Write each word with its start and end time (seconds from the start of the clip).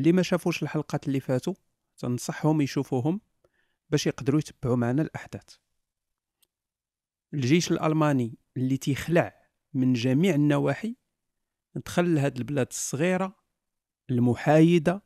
اللي 0.00 0.12
ما 0.12 0.22
شافوش 0.22 0.62
الحلقات 0.62 1.06
اللي 1.08 1.20
فاتوا 1.20 1.54
تنصحهم 1.98 2.60
يشوفوهم 2.60 3.20
باش 3.90 4.06
يقدروا 4.06 4.38
يتبعوا 4.40 4.76
معنا 4.76 5.02
الأحداث. 5.02 5.56
الجيش 7.34 7.70
الألماني 7.70 8.38
اللي 8.56 8.76
تيخلع 8.76 9.34
من 9.74 9.92
جميع 9.92 10.34
النواحي 10.34 10.96
دخل 11.74 12.14
لهاد 12.14 12.36
البلاد 12.36 12.66
الصغيرة 12.70 13.36
المحايدة 14.10 15.02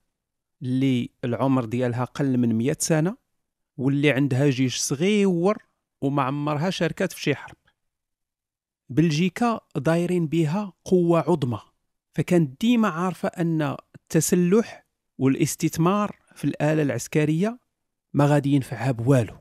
اللي 0.63 1.11
العمر 1.25 1.65
ديالها 1.65 2.03
أقل 2.03 2.39
من 2.39 2.55
100 2.55 2.77
سنة 2.81 3.17
واللي 3.77 4.11
عندها 4.11 4.51
جيش 4.51 4.79
صغير 4.79 5.57
وما 6.01 6.23
عمرها 6.23 6.71
شاركات 6.71 7.13
في 7.13 7.21
شي 7.21 7.35
حرب. 7.35 7.57
بلجيكا 8.89 9.61
دايرين 9.77 10.27
بها 10.27 10.73
قوة 10.85 11.21
عظمى 11.21 11.61
فكانت 12.13 12.61
ديما 12.61 12.89
عارفة 12.89 13.29
أن 13.29 13.77
التسلح 13.95 14.84
والاستثمار 15.19 16.17
في 16.35 16.45
الآلة 16.45 16.83
العسكرية 16.83 17.59
ما 18.13 18.27
غادي 18.27 18.51
ينفعها 18.51 18.91
بوالو 18.91 19.37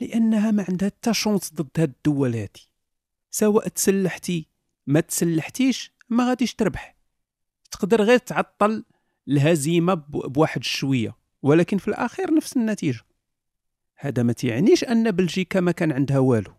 لأنها 0.00 0.50
ما 0.50 0.64
عندها 0.68 0.88
حتى 0.88 1.14
شونس 1.14 1.54
ضد 1.54 1.68
هاد 1.78 1.92
الدول 1.96 2.34
هادي. 2.34 2.68
سواء 3.30 3.68
تسلحتي 3.68 4.46
ما 4.86 5.00
تسلحتيش 5.00 5.92
ما 6.08 6.28
غاديش 6.28 6.54
تربح. 6.54 6.96
تقدر 7.70 8.02
غير 8.02 8.18
تعطل 8.18 8.84
الهزيمة 9.28 9.94
بواحد 9.94 10.60
الشوية 10.60 11.16
ولكن 11.42 11.78
في 11.78 11.88
الأخير 11.88 12.34
نفس 12.34 12.56
النتيجة. 12.56 13.00
هذا 13.96 14.22
ما 14.22 14.32
تيعنيش 14.32 14.84
أن 14.84 15.10
بلجيكا 15.10 15.60
ما 15.60 15.72
كان 15.72 15.92
عندها 15.92 16.18
والو. 16.18 16.52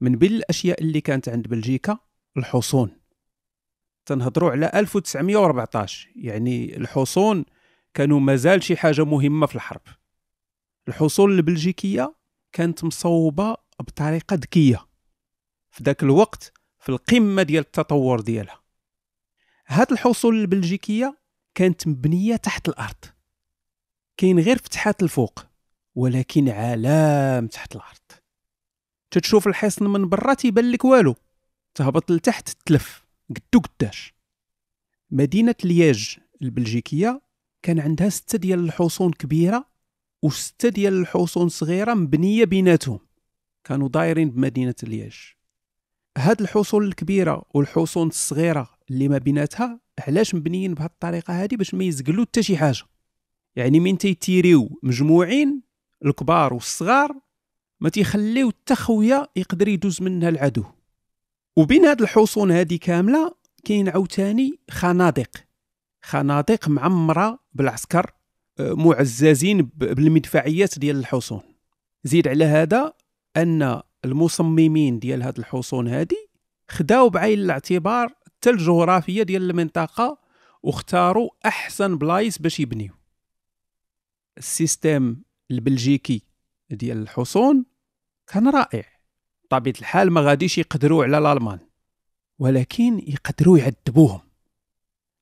من 0.00 0.16
بين 0.16 0.32
الأشياء 0.32 0.80
اللي 0.80 1.00
كانت 1.00 1.28
عند 1.28 1.48
بلجيكا 1.48 1.98
الحصون. 2.36 2.90
تنهضروا 4.06 4.50
على 4.50 4.70
1914 4.74 6.08
يعني 6.16 6.76
الحصون 6.76 7.44
كانوا 7.98 8.20
مازال 8.20 8.62
شي 8.62 8.76
حاجة 8.76 9.04
مهمة 9.04 9.46
في 9.46 9.54
الحرب. 9.54 9.80
الحصون 10.88 11.32
البلجيكية 11.32 12.14
كانت 12.52 12.84
مصوبة 12.84 13.56
بطريقة 13.80 14.34
ذكية. 14.34 14.86
في 15.70 15.82
ذاك 15.82 16.02
الوقت 16.02 16.52
في 16.78 16.88
القمة 16.88 17.42
ديال 17.42 17.64
التطور 17.64 18.20
ديالها. 18.20 18.62
هاد 19.66 19.92
الحصون 19.92 20.40
البلجيكية 20.40 21.18
كانت 21.54 21.86
مبنية 21.88 22.36
تحت 22.36 22.68
الأرض. 22.68 23.04
كاين 24.16 24.38
غير 24.38 24.58
فتحات 24.58 25.02
الفوق 25.02 25.46
ولكن 25.94 26.48
علام 26.48 27.46
تحت 27.46 27.76
الأرض. 27.76 28.12
تتشوف 29.10 29.46
الحصن 29.46 29.86
من 29.86 30.08
برا 30.08 30.34
تيبان 30.34 30.70
لك 30.70 30.84
والو. 30.84 31.16
تهبط 31.74 32.10
لتحت 32.10 32.48
تلف 32.66 33.04
قدو 33.30 33.60
قداش. 33.60 34.14
مدينة 35.10 35.54
لياج 35.64 36.18
البلجيكية 36.42 37.27
كان 37.62 37.80
عندها 37.80 38.08
ستة 38.08 38.38
ديال 38.38 38.58
الحصون 38.58 39.12
كبيرة 39.12 39.64
وستة 40.22 40.68
ديال 40.68 41.00
الحصون 41.00 41.48
صغيرة 41.48 41.94
مبنية 41.94 42.44
بيناتهم. 42.44 42.98
كانوا 43.64 43.88
دايرين 43.88 44.30
بمدينة 44.30 44.74
لياج 44.82 45.14
هاد 46.18 46.40
الحصون 46.40 46.84
الكبيرة 46.84 47.42
والحصون 47.54 48.08
الصغيرة 48.08 48.70
اللي 48.90 49.08
ما 49.08 49.18
بيناتها 49.18 49.80
علاش 49.98 50.34
مبنيين 50.34 50.74
بهاد 50.74 50.90
الطريقة 50.90 51.42
هادي 51.42 51.56
باش 51.56 51.74
ما 51.74 51.84
يزقلو 51.84 52.24
حتى 52.24 52.42
شي 52.42 52.56
حاجة؟ 52.56 52.82
يعني 53.56 53.80
من 53.80 53.98
تيتيريو 53.98 54.78
مجموعين 54.82 55.62
الكبار 56.04 56.54
والصغار 56.54 57.20
ما 57.80 57.88
تيخليو 57.88 58.50
حتى 58.50 58.74
خويا 58.74 59.26
يقدر 59.36 59.68
يدوز 59.68 60.02
منها 60.02 60.28
العدو. 60.28 60.64
وبين 61.56 61.84
هاد 61.84 62.02
الحصون 62.02 62.50
هادي 62.50 62.78
كاملة 62.78 63.34
كاين 63.64 63.88
عاوتاني 63.88 64.58
خنادق. 64.70 65.47
خنادق 66.02 66.68
معمرة 66.68 67.38
بالعسكر 67.52 68.10
آه، 68.60 68.72
معززين 68.72 69.62
بالمدفعيات 69.62 70.78
ديال 70.78 70.96
الحصون. 70.96 71.40
زيد 72.04 72.28
على 72.28 72.44
هذا 72.44 72.92
أن 73.36 73.82
المصممين 74.04 74.98
ديال 74.98 75.22
هاد 75.22 75.38
الحصون 75.38 75.88
هادي 75.88 76.28
خداو 76.68 77.08
بعين 77.08 77.38
الاعتبار 77.38 78.14
حتى 78.26 78.50
الجغرافية 78.50 79.22
ديال 79.22 79.50
المنطقة 79.50 80.18
واختاروا 80.62 81.30
أحسن 81.46 81.98
بلايص 81.98 82.38
باش 82.38 82.60
يبنيو. 82.60 82.92
ال 84.38 84.48
système 84.48 85.16
البلجيكي 85.50 86.22
ديال 86.70 87.02
الحصون 87.02 87.64
كان 88.26 88.48
رائع. 88.48 88.84
بطبيعة 89.44 89.74
الحال 89.78 90.10
ما 90.10 90.20
غاديش 90.20 90.58
يقدروا 90.58 91.04
على 91.04 91.18
الألمان 91.18 91.58
ولكن 92.38 92.98
يقدروا 92.98 93.58
يعذبوهم. 93.58 94.20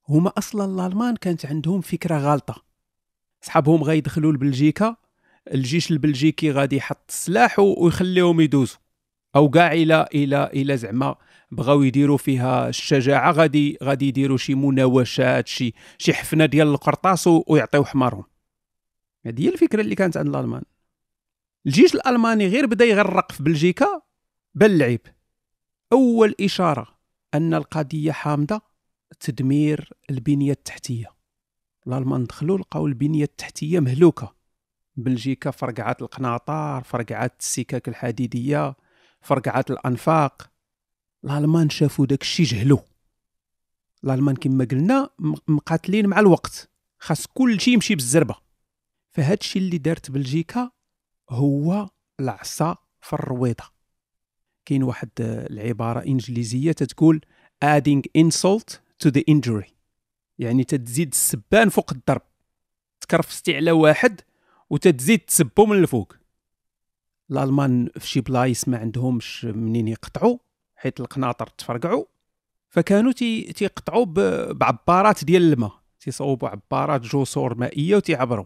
هما 0.08 0.32
أصلا 0.38 0.64
الألمان 0.64 1.16
كانت 1.16 1.46
عندهم 1.46 1.80
فكرة 1.80 2.18
غالطة. 2.18 2.62
صحابهم 3.40 3.82
غيدخلوا 3.82 4.32
لبلجيكا 4.32 4.96
الجيش 5.54 5.90
البلجيكي 5.90 6.50
غادي 6.50 6.76
يحط 6.76 7.04
السلاح 7.08 7.58
ويخليهم 7.58 8.40
يدوزوا. 8.40 8.78
أو 9.36 9.50
كاع 9.50 9.72
إلى 9.72 10.08
إلى 10.14 10.50
إلى 10.52 10.76
زعما 10.76 11.16
بغاو 11.50 11.82
يديروا 11.82 12.16
فيها 12.16 12.68
الشجاعة 12.68 13.32
غادي 13.32 13.78
غادي 13.82 14.08
يديروا 14.08 14.36
شي 14.36 14.54
مناوشات 14.54 15.48
شي 15.48 15.74
شي 15.98 16.14
حفنة 16.14 16.46
ديال 16.46 16.68
القرطاس 16.68 17.26
ويعطيو 17.26 17.84
حمارهم. 17.84 18.24
هذه 19.26 19.44
هي 19.44 19.48
الفكرة 19.48 19.80
اللي 19.80 19.94
كانت 19.94 20.16
عند 20.16 20.28
الألمان. 20.28 20.62
الجيش 21.66 21.94
الألماني 21.94 22.46
غير 22.46 22.66
بدا 22.66 22.84
يغرق 22.84 23.32
في 23.32 23.42
بلجيكا 23.42 24.02
بل 24.54 24.70
العيب 24.70 25.00
أول 25.92 26.34
إشارة 26.40 26.98
أن 27.34 27.54
القضية 27.54 28.12
حامضة. 28.12 28.75
تدمير 29.20 29.92
البنية 30.10 30.52
التحتية. 30.52 31.16
الالمان 31.86 32.24
دخلوا 32.24 32.58
لقاو 32.58 32.86
البنية 32.86 33.24
التحتية 33.24 33.80
مهلوكة. 33.80 34.36
بلجيكا 34.96 35.50
فرقعات 35.50 36.02
القناطار 36.02 36.84
فرقعات 36.84 37.40
السكك 37.40 37.88
الحديدية 37.88 38.76
فرقعات 39.20 39.70
الأنفاق. 39.70 40.50
الالمان 41.24 41.70
شافوا 41.70 42.06
داك 42.06 42.22
الشيء 42.22 42.46
جهلوا 42.46 42.78
الالمان 44.04 44.36
كما 44.36 44.64
قلنا 44.64 45.10
مقاتلين 45.48 46.06
مع 46.06 46.20
الوقت. 46.20 46.70
خاص 46.98 47.26
كل 47.26 47.60
شيء 47.60 47.74
يمشي 47.74 47.94
بالزربة. 47.94 48.34
فهاد 49.12 49.38
الشيء 49.40 49.62
اللي 49.62 49.78
دارت 49.78 50.10
بلجيكا 50.10 50.70
هو 51.30 51.88
العصا 52.20 52.76
في 53.00 53.12
الرويضة. 53.12 53.64
كاين 54.64 54.82
واحد 54.82 55.10
العبارة 55.20 56.04
إنجليزية 56.06 56.72
تتقول 56.72 57.20
adding 57.64 58.02
insult 58.18 58.85
to 59.04 59.10
the 59.10 59.22
injury. 59.30 59.70
يعني 60.38 60.64
تتزيد 60.64 61.12
السبان 61.12 61.68
فوق 61.68 61.92
الضرب. 61.92 62.22
تكرفستي 63.00 63.56
على 63.56 63.70
واحد 63.70 64.20
وتتزيد 64.70 65.18
تسبو 65.18 65.66
من 65.66 65.78
الفوق. 65.78 66.16
الألمان 67.30 67.88
في 67.98 68.08
شي 68.08 68.20
بلايص 68.20 68.68
ما 68.68 68.78
عندهمش 68.78 69.44
منين 69.44 69.88
يقطعوا 69.88 70.38
حيت 70.76 71.00
القناطر 71.00 71.46
تفرقعوا. 71.46 72.04
فكانوا 72.68 73.12
تي 73.12 73.52
تيقطعوا 73.52 74.04
بعبارات 74.52 75.24
ديال 75.24 75.52
الماء. 75.52 75.80
تيصوبوا 76.00 76.48
عبارات 76.48 77.00
جسور 77.00 77.54
مائية 77.54 77.96
وتيعبروا. 77.96 78.44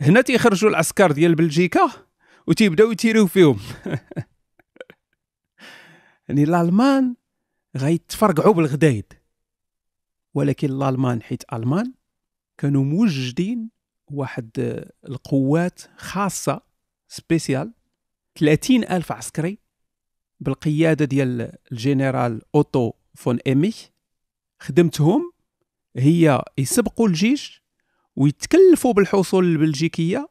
هنا 0.00 0.20
تيخرجوا 0.20 0.70
العسكر 0.70 1.12
ديال 1.12 1.34
بلجيكا 1.34 1.90
وتيبداو 2.46 2.92
يتيريو 2.92 3.26
فيهم. 3.26 3.58
يعني 6.28 6.42
الألمان 6.42 7.14
غيتفرقعوا 7.76 8.54
بالغدايد. 8.54 9.12
ولكن 10.36 10.70
الألمان 10.70 11.22
حيت 11.22 11.42
ألمان 11.52 11.92
كانوا 12.58 12.84
موجدين 12.84 13.70
واحد 14.10 14.50
القوات 15.08 15.80
خاصة 15.96 16.62
spéciales 17.08 17.72
30 18.38 18.84
ألف 18.84 19.12
عسكري 19.12 19.58
بالقيادة 20.40 21.04
ديال 21.04 21.52
الجنرال 21.72 22.42
أوتو 22.54 22.92
فون 23.14 23.38
إيميش 23.46 23.90
خدمتهم 24.60 25.32
هي 25.96 26.42
يسبقوا 26.58 27.08
الجيش 27.08 27.62
ويتكلفوا 28.16 28.92
بالحصون 28.92 29.44
البلجيكية 29.44 30.28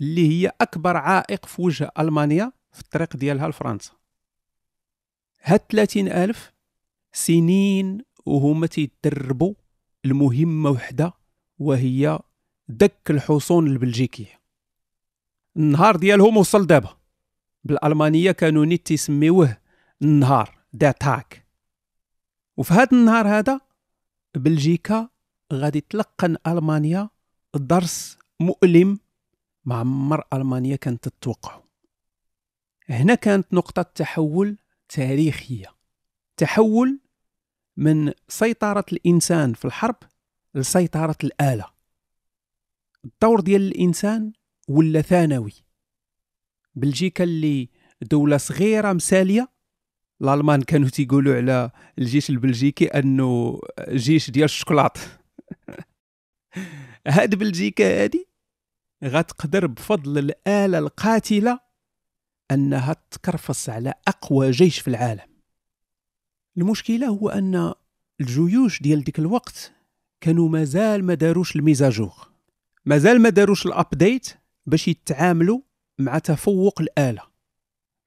اللي 0.00 0.28
هي 0.28 0.52
أكبر 0.60 0.96
عائق 0.96 1.46
في 1.46 1.62
وجه 1.62 1.90
ألمانيا 1.98 2.52
في 2.72 2.80
الطريق 2.80 3.16
ديالها 3.16 3.48
لفرنسا. 3.48 3.92
هاد 5.42 5.60
30 5.70 6.08
ألف 6.08 6.52
سنين 7.12 8.07
وهما 8.28 8.66
تيدربوا 8.66 9.54
لمهمة 10.04 10.70
وحدة 10.70 11.12
وهي 11.58 12.18
دك 12.68 13.10
الحصون 13.10 13.66
البلجيكية. 13.66 14.40
النهار 15.56 15.96
ديالهم 15.96 16.36
وصل 16.36 16.66
دابا. 16.66 16.98
بالألمانية 17.64 18.32
كانوا 18.32 18.64
نيت 18.64 18.86
تيسميوه 18.86 19.56
النهار 20.02 20.58
der 20.72 21.09
Tag 21.09 21.46
وفي 22.56 22.74
هذا 22.74 22.88
النهار 22.92 23.28
هذا 23.28 23.60
بلجيكا 24.34 25.08
غادي 25.52 25.80
تلقن 25.80 26.36
ألمانيا 26.46 27.08
درس 27.54 28.18
مؤلم 28.40 28.98
ما 29.64 29.80
عمر 29.80 30.24
ألمانيا 30.32 30.76
كانت 30.76 31.08
تتوقع. 31.08 31.60
هنا 32.88 33.14
كانت 33.14 33.54
نقطة 33.54 33.82
تحول 33.82 34.56
تاريخية. 34.88 35.74
تحول 36.36 37.00
من 37.78 38.12
سيطرة 38.28 38.84
الإنسان 38.92 39.52
في 39.52 39.64
الحرب 39.64 39.96
لسيطرة 40.54 41.16
الآلة. 41.24 41.64
الدور 43.04 43.40
ديال 43.40 43.62
الإنسان 43.62 44.32
ولا 44.68 45.00
ثانوي؟ 45.00 45.52
بلجيكا 46.74 47.24
اللي 47.24 47.68
دولة 48.02 48.36
صغيرة 48.36 48.92
مسالية 48.92 49.48
الألمان 50.22 50.62
كانوا 50.62 50.88
تيقولوا 50.88 51.36
على 51.36 51.70
الجيش 51.98 52.30
البلجيكي 52.30 52.86
أنه 52.86 53.60
جيش 53.88 54.30
ديال 54.30 54.44
الشوكولاط 54.44 54.98
هاد 57.06 57.34
بلجيكا 57.34 58.02
هادي 58.02 58.28
غتقدر 59.04 59.66
بفضل 59.66 60.18
الآلة 60.18 60.78
القاتلة 60.78 61.60
أنها 62.50 62.96
تكرفص 63.10 63.68
على 63.68 63.94
أقوى 64.08 64.50
جيش 64.50 64.78
في 64.78 64.88
العالم. 64.88 65.37
المشكلة 66.58 67.06
هو 67.06 67.28
أن 67.28 67.74
الجيوش 68.20 68.82
ديال 68.82 69.04
ديك 69.04 69.18
الوقت 69.18 69.72
كانوا 70.20 70.48
مازال 70.48 71.04
ما 71.04 71.14
داروش 71.14 71.56
الميزاجور. 71.56 72.28
مازال 72.84 73.22
ما 73.22 73.28
داروش 73.28 73.66
الابديت 73.66 74.28
باش 74.66 74.88
يتعاملوا 74.88 75.60
مع 75.98 76.18
تفوق 76.18 76.80
الآلة. 76.80 77.22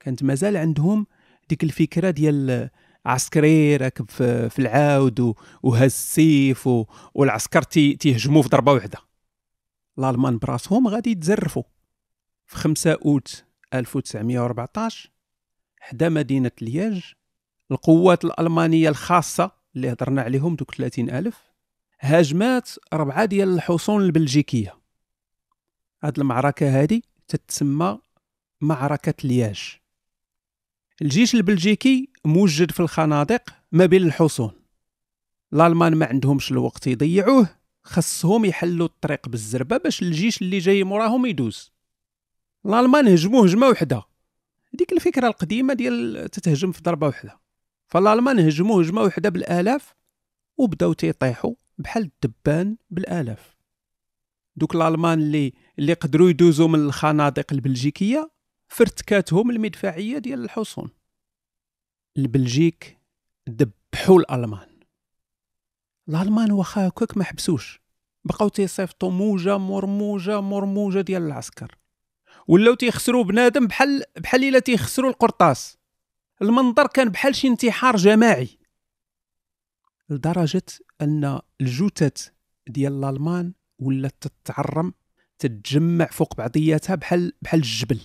كانت 0.00 0.22
مازال 0.22 0.56
عندهم 0.56 1.06
ديك 1.48 1.64
الفكرة 1.64 2.10
ديال 2.10 2.70
عسكري 3.06 3.76
راكب 3.76 4.10
في 4.48 4.58
العاود 4.58 5.34
وهز 5.62 5.82
السيف 5.82 6.68
والعسكر 7.14 7.62
تيهجموا 7.62 8.42
في 8.42 8.48
ضربة 8.48 8.72
واحدة 8.72 8.98
الألمان 9.98 10.38
براسهم 10.38 10.88
غادي 10.88 11.10
يتزرفوا. 11.10 11.62
في 12.46 12.56
5 12.56 12.92
أوت 12.92 13.44
1914 13.74 15.10
حدا 15.80 16.08
مدينة 16.08 16.50
لياج 16.60 17.14
القوات 17.72 18.24
الألمانية 18.24 18.88
الخاصة 18.88 19.50
اللي 19.76 19.92
هضرنا 19.92 20.22
عليهم 20.22 20.56
دوك 20.56 20.74
30 20.74 21.10
ألف 21.10 21.52
هاجمات 22.00 22.70
ربعة 22.92 23.24
ديال 23.24 23.48
الحصون 23.54 24.02
البلجيكية. 24.02 24.78
هاد 26.02 26.18
المعركة 26.18 26.80
هادي 26.80 27.04
تتسمى 27.28 27.98
معركة 28.60 29.14
لياج. 29.24 29.76
الجيش 31.02 31.34
البلجيكي 31.34 32.08
موجد 32.24 32.70
في 32.70 32.80
الخنادق 32.80 33.42
ما 33.72 33.86
بين 33.86 34.02
الحصون. 34.02 34.52
الألمان 35.52 35.94
ما 35.94 36.06
عندهمش 36.06 36.52
الوقت 36.52 36.86
يضيعوه 36.86 37.48
خصهم 37.82 38.44
يحلوا 38.44 38.86
الطريق 38.86 39.28
بالزربة 39.28 39.76
باش 39.76 40.02
الجيش 40.02 40.42
اللي 40.42 40.58
جاي 40.58 40.84
موراهم 40.84 41.26
يدوز. 41.26 41.72
الألمان 42.66 43.08
هجموا 43.08 43.46
هجمة 43.46 43.68
وحدة. 43.68 44.02
ديك 44.74 44.92
الفكرة 44.92 45.26
القديمة 45.26 45.74
ديال 45.74 46.28
تتهجم 46.30 46.72
في 46.72 46.82
ضربة 46.82 47.06
وحدة. 47.06 47.41
فالألمان 47.92 48.38
هجموا 48.38 48.82
هجمه 48.82 49.02
وحده 49.02 49.28
بالآلاف 49.28 49.94
وبداو 50.56 50.92
تيطيحوا 50.92 51.54
بحال 51.78 52.02
الدبان 52.02 52.76
بالآلاف. 52.90 53.56
دوك 54.56 54.74
الألمان 54.74 55.18
اللي 55.18 55.52
اللي 55.78 55.92
قدروا 55.92 56.30
يدوزوا 56.30 56.68
من 56.68 56.78
الخنادق 56.78 57.52
البلجيكية 57.52 58.30
فرتكاتهم 58.68 59.50
المدفعية 59.50 60.18
ديال 60.18 60.44
الحصون. 60.44 60.90
البلجيك 62.18 62.98
دبحوا 63.46 64.18
الألمان. 64.18 64.80
الألمان 66.08 66.52
واخا 66.52 66.88
هكاك 66.88 67.16
ما 67.16 67.24
حبسوش. 67.24 67.80
بقاو 68.24 68.48
تيصيفطوا 68.48 69.10
موجه 69.10 69.58
مور 69.58 69.86
موجه 69.86 70.40
مور 70.40 70.64
موجه 70.64 71.00
ديال 71.00 71.22
العسكر. 71.22 71.78
ولاو 72.48 72.74
تيخسروا 72.74 73.24
بنادم 73.24 73.66
بحال 73.66 74.02
بحال 74.16 74.44
إلا 74.44 74.58
تيخسروا 74.58 75.10
القرطاس. 75.10 75.81
المنظر 76.42 76.86
كان 76.86 77.08
بحال 77.08 77.34
شي 77.34 77.48
انتحار 77.48 77.96
جماعي. 77.96 78.48
لدرجة 80.10 80.62
أن 81.00 81.40
الجثث 81.60 82.28
ديال 82.68 83.04
الألمان 83.04 83.52
ولات 83.78 84.14
تتعرم 84.20 84.94
تتجمع 85.38 86.06
فوق 86.06 86.36
بعضياتها 86.36 86.94
بحال 86.94 87.32
بحال 87.42 87.60
الجبل. 87.60 88.00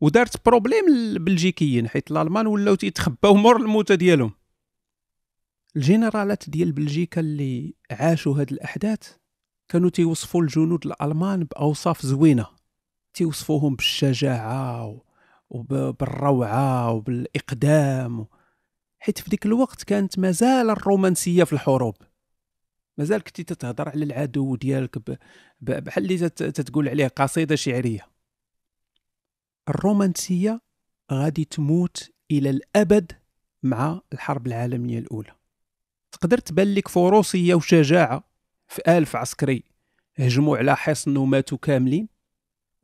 ودارت 0.00 0.46
problème 0.46 0.88
للبلجيكيين 0.88 1.88
حيت 1.88 2.10
الألمان 2.10 2.46
ولاو 2.46 2.74
تيتخباو 2.74 3.34
مور 3.34 3.56
الموتى 3.56 3.96
ديالهم. 3.96 4.32
الجنرالات 5.76 6.50
ديال 6.50 6.72
بلجيكا 6.72 7.20
اللي 7.20 7.74
عاشوا 7.90 8.40
هاد 8.40 8.52
الأحداث 8.52 9.16
كانوا 9.68 9.90
تيوصفوا 9.90 10.42
الجنود 10.42 10.86
الألمان 10.86 11.44
بأوصاف 11.44 12.06
زوينة. 12.06 12.46
تيوصفوهم 13.14 13.74
بالشجاعة 13.74 15.00
وبالروعه 15.50 16.92
وبالإقدام 16.92 18.26
حيت 18.98 19.18
في 19.18 19.30
ديك 19.30 19.46
الوقت 19.46 19.82
كانت 19.84 20.18
مازال 20.18 20.70
الرومانسية 20.70 21.44
في 21.44 21.52
الحروب. 21.52 21.94
مازال 22.98 23.24
كنتي 23.24 23.44
تتهضر 23.44 23.88
على 23.88 24.04
العدو 24.04 24.56
ديالك 24.56 25.18
بحال 25.60 26.04
اللي 26.04 26.28
تتقول 26.30 26.88
عليه 26.88 27.08
قصيدة 27.08 27.56
شعرية. 27.56 28.06
الرومانسية 29.68 30.60
غادي 31.12 31.44
تموت 31.44 32.10
إلى 32.30 32.50
الأبد 32.50 33.12
مع 33.62 34.00
الحرب 34.12 34.46
العالمية 34.46 34.98
الأولى. 34.98 35.32
تقدر 36.12 36.38
تبان 36.38 36.74
لك 36.74 36.88
فروسية 36.88 37.54
وشجاعة 37.54 38.24
في 38.68 38.82
ألف 38.88 39.16
عسكري 39.16 39.64
هجموا 40.16 40.56
على 40.56 40.76
حصن 40.76 41.16
وماتوا 41.16 41.58
كاملين؟ 41.58 42.08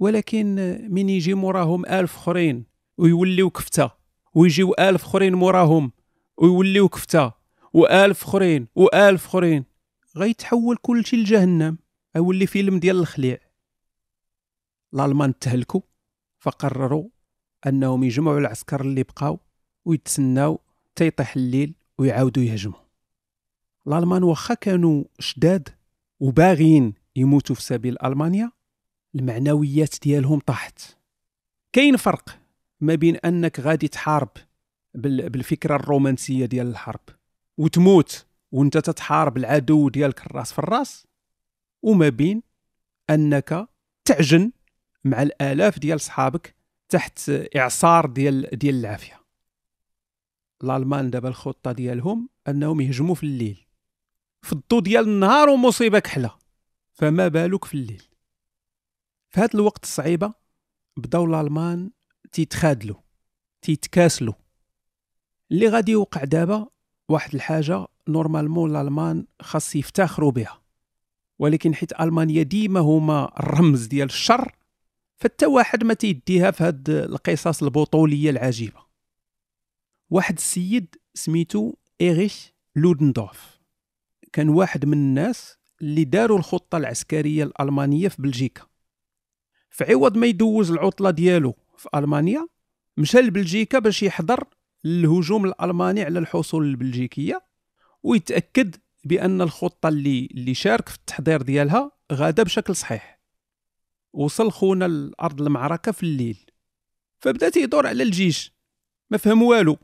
ولكن 0.01 0.79
من 0.91 1.09
يجي 1.09 1.35
موراهم 1.35 1.87
ألف 1.87 2.17
اخرين 2.17 2.65
ويوليو 2.99 3.51
كفتة 3.51 3.91
ويجيو 4.35 4.75
ألف 4.79 5.05
اخرين 5.05 5.35
موراهم 5.35 5.93
ويوليو 6.37 6.89
كفتة 6.89 7.33
وألف 7.73 8.23
اخرين 8.23 8.67
وألف 8.75 9.27
اخرين 9.27 9.65
غيتحول 10.17 10.77
كلشي 10.83 11.17
لجهنم. 11.17 11.79
أولي 12.17 12.47
فيلم 12.47 12.79
ديال 12.79 12.97
الخليع. 12.97 13.39
الألمان 14.95 15.39
تهلكوا 15.39 15.81
فقرروا 16.39 17.09
أنهم 17.67 18.05
يجمعوا 18.05 18.39
العسكر 18.39 18.81
اللي 18.81 19.03
بقاو 19.03 19.41
ويتسناو 19.85 20.61
تيطيح 20.97 21.37
الليل 21.37 21.75
ويعاودوا 21.99 22.43
يهجموا 22.43 22.79
الألمان 23.87 24.23
واخا 24.23 24.55
كانوا 24.55 25.05
شداد 25.19 25.69
وباغيين 26.21 26.95
يموتوا 27.17 27.57
في 27.57 27.63
سبيل 27.63 27.97
ألمانيا 28.05 28.53
المعنويات 29.15 29.95
ديالهم 30.03 30.39
طاحت. 30.39 30.81
كاين 31.73 31.97
فرق 31.97 32.39
ما 32.81 32.95
بين 32.95 33.17
أنك 33.17 33.61
غادي 33.61 33.89
تحارب 33.89 34.29
بالفكرة 34.95 35.77
الرومانسية 35.77 36.47
ديال 36.47 36.67
الحرب 36.67 37.01
وتموت 37.59 38.27
وأنت 38.53 38.79
تتحارب 38.79 39.37
العدو 39.37 39.89
ديالك 39.89 40.27
الراس 40.27 40.53
في 40.53 40.59
الراس 40.59 41.07
وما 41.83 42.09
بين 42.09 42.43
أنك 43.11 43.69
تعجن 44.05 44.53
مع 45.05 45.23
الآلاف 45.23 45.79
ديال 45.79 46.01
صحابك 46.01 46.55
تحت 46.89 47.31
إعصار 47.57 48.07
ديال 48.07 48.49
ديال 48.53 48.75
العافية. 48.75 49.21
الألمان 50.65 51.11
دابا 51.11 51.29
الخطة 51.29 51.73
ديالهم 51.73 52.29
أنهم 52.49 52.81
يهجموا 52.81 53.15
في 53.15 53.23
الليل. 53.23 53.67
في 54.43 54.53
الضو 54.53 54.81
ديال 54.81 55.05
النهار 55.05 55.49
ومصيبة 55.49 55.99
كحلة 55.99 56.35
فما 56.93 57.29
بالك 57.29 57.65
في 57.65 57.75
الليل؟ 57.75 58.10
في 59.31 59.41
هذا 59.41 59.51
الوقت 59.55 59.85
الصعيبه 59.85 60.35
بداو 60.97 61.25
الألمان 61.25 61.91
تيتخادلوا 62.33 62.97
تيتكاسلوا 63.63 64.35
اللي 65.51 65.69
غادي 65.69 65.93
يوقع 65.93 66.25
دابا 66.25 66.67
واحد 67.09 67.35
الحاجة 67.35 67.87
normalement 68.09 68.71
الألمان 68.71 69.27
خاص 69.41 69.77
يفتخروا 69.77 70.31
بها. 70.31 70.61
ولكن 71.39 71.75
حيت 71.75 72.01
ألمانيا 72.01 72.43
ديما 72.43 72.81
هما 72.81 73.41
الرمز 73.41 73.87
ديال 73.87 74.09
الشر 74.09 74.57
حتى 75.17 75.47
واحد 75.47 75.85
ما 75.85 75.95
تيديها 75.95 76.51
في 76.51 76.65
هاد 76.65 76.91
القصص 76.91 77.63
البطولية 77.63 78.31
العجيبة. 78.31 78.81
واحد 80.11 80.37
السيد 80.37 80.97
سميتو 81.15 81.75
إيريش 82.01 82.53
لودندورف. 82.77 83.61
كان 84.33 84.49
واحد 84.49 84.85
من 84.85 84.93
الناس 84.93 85.57
اللي 85.83 86.05
داروا 86.05 86.39
الخطة 86.39 86.79
العسكرية 86.79 87.45
الألمانية 87.45 88.09
في 88.09 88.23
بلجيكا. 88.23 88.70
فعوض 89.71 90.17
ما 90.17 90.27
يدوز 90.27 90.71
العطلة 90.71 91.11
ديالو 91.11 91.55
في 91.77 91.89
ألمانيا 91.95 92.49
مشى 92.97 93.19
لبلجيكا 93.19 93.79
باش 93.79 94.03
يحضر 94.03 94.45
الهجوم 94.85 95.45
الألماني 95.45 96.03
على 96.03 96.19
الحصول 96.19 96.65
البلجيكية 96.65 97.43
ويتأكد 98.03 98.77
بأن 99.05 99.43
الخطة 99.43 99.89
اللي 99.89 100.29
اللي 100.31 100.55
شارك 100.55 100.89
في 100.89 100.97
التحضير 100.97 101.43
ديالها 101.43 101.91
غادة 102.13 102.43
بشكل 102.43 102.77
صحيح. 102.77 103.21
وصل 104.13 104.51
خونا 104.51 104.85
لأرض 104.89 105.43
المعركة 105.43 105.93
في 105.93 106.03
الليل. 106.03 106.51
فبدا 107.21 107.49
تيدور 107.49 107.87
على 107.87 108.03
الجيش. 108.03 108.53
ما 109.11 109.19
فهم 109.19 109.43
والو. 109.43 109.77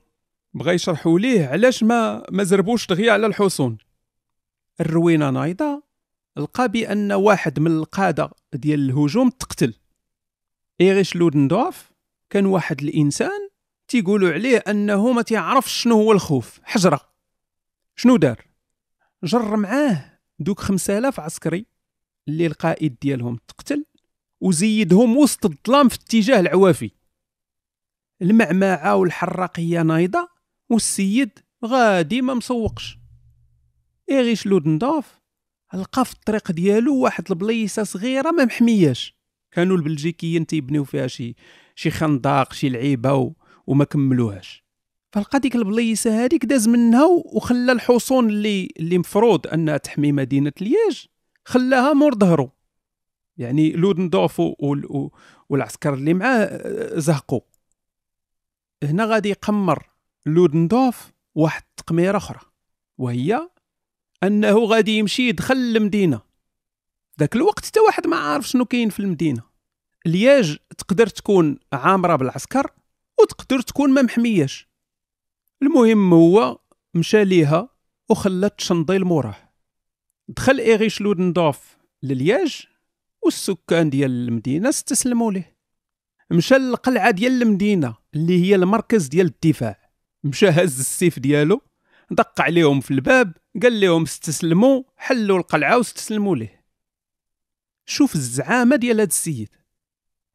بغا 0.55 0.73
يشرحوا 0.73 1.19
ليه 1.19 1.47
علاش 1.47 1.83
ما 1.83 2.23
ما 2.31 2.45
زربوش 2.45 2.87
دغيا 2.87 3.13
على 3.13 3.27
الحصون. 3.27 3.79
الروينة 4.81 5.31
نايضة 5.31 5.83
لقى 6.37 6.69
بأن 6.69 7.13
واحد 7.13 7.61
من 7.61 7.71
القادة 7.71 8.31
ديال 8.53 8.81
الهجوم 8.81 9.31
تقتل. 9.31 9.75
إيريش 10.81 11.17
لودندورف 11.17 11.93
كان 12.31 12.47
واحد 12.47 12.83
الإنسان 12.83 13.49
تيقولوا 13.89 14.33
عليه 14.33 14.59
أنه 14.59 15.13
ما 15.13 15.23
تيعرفش 15.23 15.83
شنو 15.83 15.95
هو 15.95 16.13
الخوف. 16.13 16.61
حجرة. 16.63 17.01
شنو 17.97 18.17
دار؟ 18.17 18.47
جر 19.25 19.57
معاه 19.57 20.19
دوك 20.39 20.61
5000 20.61 21.21
عسكري 21.21 21.67
اللي 22.29 22.47
القائد 22.47 22.97
ديالهم 23.03 23.39
تقتل 23.49 23.85
وزيدهم 24.41 25.17
وسط 25.17 25.47
الظلام 25.47 25.89
في 25.89 25.97
اتجاه 25.97 26.41
العوافي. 26.41 26.91
المعمعة 28.23 28.97
والحراقية 28.97 29.83
نايضة 29.83 30.29
والسيد 30.71 31.31
غادي 31.65 32.23
ما 32.23 32.35
مسوقش. 32.35 32.99
إيريش 34.11 34.47
لودندورف 34.47 35.21
لقى 35.75 36.05
في 36.05 36.13
الطريق 36.13 36.53
ديالو 36.53 36.97
واحد 36.97 37.25
البليصه 37.31 37.83
صغيرة 37.83 38.31
ما 38.31 38.45
محمياش. 38.45 39.17
كانوا 39.53 39.77
البلجيكيين 39.77 40.47
تيبنيو 40.47 40.85
فيها 40.85 41.07
شي 41.07 41.35
شي 41.75 41.91
خندق 41.91 42.53
شي 42.53 42.69
لعيبة 42.69 43.15
و... 43.15 43.33
وما 43.67 43.85
كملوهاش. 43.85 44.65
فلقى 45.13 45.41
ديك 45.41 45.57
البليصه 45.57 46.25
هذيك 46.25 46.45
داز 46.45 46.69
منها 46.69 47.05
وخلى 47.05 47.73
الحصون 47.73 48.29
اللي 48.29 48.69
اللي 48.81 48.99
مفروض 48.99 49.47
أنها 49.47 49.77
تحمي 49.77 50.13
مدينة 50.13 50.53
لياج 50.61 51.07
خلاها 51.45 51.93
مور 51.93 52.15
ظهرو. 52.15 52.51
يعني 53.37 53.73
لودندورف 53.73 54.41
و... 54.41 55.09
والعسكر 55.49 55.95
اللي 55.95 56.15
معاه 56.15 56.39
آه، 56.39 56.99
زهقوا 56.99 57.41
هنا 58.83 59.05
غادي 59.05 59.29
يقمر 59.29 59.89
لودندورف 60.27 61.13
واحد 61.35 61.63
التقميرة 61.71 62.17
أخرى 62.17 62.41
وهي 62.99 63.49
أنه 64.27 64.59
غادي 64.65 64.99
يمشي 64.99 65.29
يدخل 65.29 65.55
المدينة 65.55 66.21
ذاك 67.21 67.37
الوقت 67.37 67.67
حتى 67.67 67.81
واحد 67.81 68.07
ما 68.07 68.17
عارف 68.17 68.49
شنو 68.49 68.65
كاين 68.65 68.89
في 68.89 69.01
المدينة. 69.01 69.43
لياج 70.07 70.59
تقدر 70.79 71.07
تكون 71.07 71.59
عامرة 71.73 72.17
بالعسكر 72.17 72.71
وتقدر 73.21 73.61
تكون 73.61 73.91
ما 73.91 74.03
محمياش. 74.03 74.69
المهم 75.63 76.13
هو 76.13 76.59
مشى 76.95 77.25
ليها 77.25 77.69
وخلات 78.09 78.61
شنضيل 78.61 79.05
موراه. 79.05 79.37
دخل 80.29 80.59
إيغيش 80.59 81.01
لودندورف 81.01 81.77
للياج 82.03 82.67
والسكان 83.23 83.91
ديال 83.91 84.11
المدينة 84.11 84.69
استسلموا 84.69 85.33
ليه. 85.33 85.57
مشى 86.31 86.55
للقلعة 86.55 87.11
ديال 87.11 87.43
المدينة 87.43 87.95
اللي 88.15 88.43
هي 88.45 88.55
المركز 88.55 89.07
ديال 89.07 89.27
الدفاع. 89.27 89.91
مشى 90.25 90.49
هز 90.49 90.79
السيف 90.81 91.19
ديالو 91.19 91.63
دق 92.11 92.41
عليهم 92.41 92.81
في 92.81 92.91
الباب 92.91 93.37
قال 93.63 93.81
لهم 93.81 94.03
استسلموا 94.03 94.83
حلوا 94.97 95.39
القلعة 95.39 95.79
واستسلموا 95.79 96.37
ليه. 96.37 96.65
شوف 97.87 98.15
الزعامة 98.15 98.77
ديال 98.77 99.01
هذا 99.01 99.09
السيد. 99.09 99.49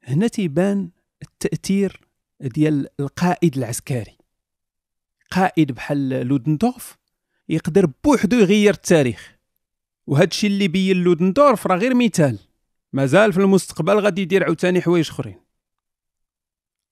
هنا 0.03 0.27
تيبان 0.27 0.89
التأثير 1.21 2.01
ديال 2.41 2.87
القائد 2.99 3.57
العسكري. 3.57 4.17
قائد 5.31 5.71
بحال 5.71 6.09
لودندورف 6.09 6.97
يقدر 7.49 7.85
بوحدو 8.03 8.37
يغير 8.37 8.73
التاريخ. 8.73 9.37
وهذا 10.07 10.27
الشيء 10.27 10.49
اللي 10.49 10.67
بين 10.67 10.97
لودندورف 10.97 11.67
راه 11.67 11.77
غير 11.77 11.95
مثال. 11.95 12.39
مازال 12.93 13.33
في 13.33 13.39
المستقبل 13.39 13.99
غادي 13.99 14.21
يدير 14.21 14.43
عاوتاني 14.43 14.81
حوايج 14.81 15.09
أخرين. 15.09 15.39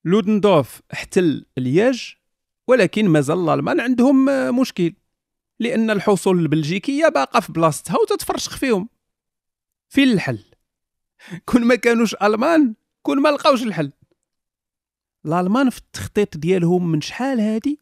لودندورف 0.06 0.82
احتل 0.94 1.46
لياج 1.58 2.16
ولكن 2.70 3.08
مازال 3.08 3.50
الالمان 3.50 3.80
عندهم 3.80 4.26
مشكل. 4.60 4.94
لأن 5.60 5.90
الحصول 5.90 6.40
البلجيكية 6.40 7.08
باقا 7.08 7.40
في 7.40 7.52
بلاصتها 7.52 7.98
وتتفرشخ 7.98 8.58
فيهم. 8.58 8.90
فين 9.90 10.12
الحل. 10.12 10.44
كون 11.46 11.64
ما 11.64 11.76
كانوش 11.76 12.16
ألمان 12.16 12.76
كون 13.02 13.22
ما 13.22 13.30
لقاوش 13.30 13.64
الحل. 13.64 13.92
الألمان 15.26 15.70
في 15.70 15.78
التخطيط 15.78 16.38
ديالهم 16.38 16.92
من 16.92 17.02
شحال 17.02 17.40
هادي؟ 17.40 17.80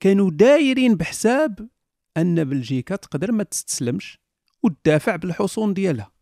كانوا 0.00 0.30
دايرين 0.30 0.94
بحساب 0.94 1.68
أن 2.16 2.44
بلجيكا 2.44 2.96
تقدر 2.96 3.32
ما 3.32 3.42
تستسلمش 3.42 4.18
وتدافع 4.62 5.16
بالحصون 5.16 5.74
ديالها. 5.74 6.12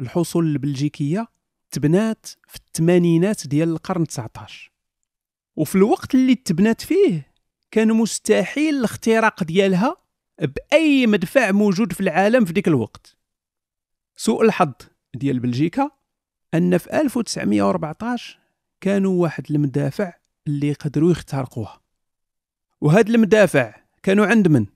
الحصول 0.00 0.46
البلجيكية 0.46 1.28
تبنات 1.70 2.26
في 2.26 2.56
الثمانينات 2.56 3.46
ديال 3.46 3.68
القرن 3.68 4.06
19 4.06 4.69
وفي 5.56 5.74
الوقت 5.74 6.14
اللي 6.14 6.34
تبنات 6.34 6.80
فيه 6.80 7.32
كان 7.70 7.92
مستحيل 7.92 8.74
الاختراق 8.74 9.44
ديالها 9.44 9.96
بأي 10.40 11.06
مدفع 11.06 11.50
موجود 11.50 11.92
في 11.92 12.00
العالم 12.00 12.44
في 12.44 12.52
ديك 12.52 12.68
الوقت. 12.68 13.16
سوء 14.16 14.44
الحظ 14.44 14.72
ديال 15.14 15.40
بلجيكا 15.40 15.90
أن 16.54 16.78
في 16.78 17.00
1914 17.00 18.38
كانوا 18.80 19.22
واحد 19.22 19.44
المدافع 19.50 20.12
اللي 20.46 20.68
يقدروا 20.68 21.10
يخترقوها. 21.10 21.80
وهاد 22.80 23.08
المدافع 23.08 23.74
كانوا 24.02 24.26
عند 24.26 24.48
من؟ 24.48 24.66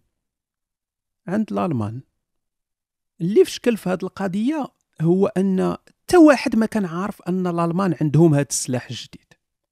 عند 1.26 1.52
الألمان. 1.52 2.00
اللي 3.20 3.44
في 3.44 3.50
شكل 3.50 3.76
في 3.76 3.90
هاد 3.90 4.04
القضية 4.04 4.66
هو 5.00 5.26
أن 5.26 5.76
حتى 6.04 6.16
واحد 6.16 6.56
ما 6.56 6.66
كان 6.66 6.84
عارف 6.84 7.22
أن 7.22 7.46
الألمان 7.46 7.94
عندهم 8.00 8.34
هاد 8.34 8.46
السلاح 8.50 8.90
الجديد. 8.90 9.23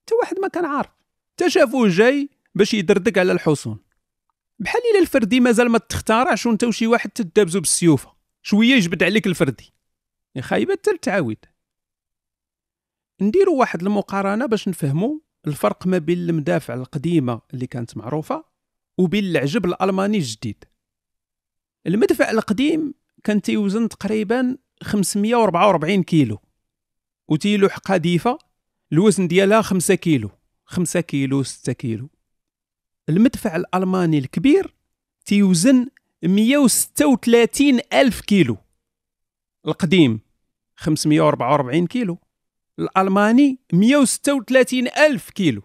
حتى 0.02 0.14
واحد 0.14 0.38
ما 0.38 0.49
كان 0.49 0.64
عارف. 0.64 0.90
حتى 1.35 1.50
شافوه 1.50 1.88
جاي 1.88 2.28
باش 2.54 2.75
يدردك 2.75 3.18
على 3.18 3.32
الحصون. 3.32 3.78
بحال 4.59 4.82
إلا 4.92 5.00
الفردي 5.00 5.40
مازال 5.40 5.68
ما 5.68 5.78
تختارعش 5.78 6.47
وانت 6.47 6.64
وشي 6.64 6.87
واحد 6.87 7.11
تدابزو 7.11 7.61
بالسيوفة. 7.61 8.12
شوية 8.42 8.75
يجبد 8.75 9.02
عليك 9.02 9.26
الفردي. 9.26 9.73
يا 10.37 10.42
خايبة 10.42 10.73
حتى 10.73 10.90
التعاود. 10.90 11.37
نديروا 13.21 13.59
واحد 13.59 13.82
المقارنة 13.82 14.47
باش 14.47 14.68
نفهموا 14.68 15.18
الفرق 15.47 15.87
ما 15.87 15.99
بين 15.99 16.18
المدافع 16.18 16.75
القديمة 16.75 17.40
اللي 17.54 17.66
كانت 17.66 17.97
معروفة 17.97 18.44
وبين 18.99 19.25
العجب 19.25 19.64
الألماني 19.64 20.18
الجديد. 20.18 20.64
المدفع 21.87 22.30
القديم 22.30 22.94
كان 23.25 23.42
تيوزن 23.42 23.88
تقريبا 23.88 24.56
544 24.82 26.02
كيلو. 26.02 26.38
وتيلوح 27.28 27.78
قذيفة 27.78 28.38
الوزن 28.92 29.28
ديالها 29.28 29.62
5 29.62 29.94
كيلو 29.94 30.30
5 30.64 31.00
كيلو 31.00 31.42
6 31.42 31.72
كيلو. 31.72 32.08
المدفع 33.08 33.56
الألماني 33.56 34.18
الكبير 34.18 34.75
تيوزن 35.25 35.87
136 36.22 37.80
ألف 37.92 38.20
كيلو. 38.20 38.56
القديم 39.66 40.20
544 40.76 41.87
كيلو. 41.87 42.18
الألماني 42.78 43.58
136 43.72 44.88
ألف 44.88 45.30
كيلو. 45.30 45.62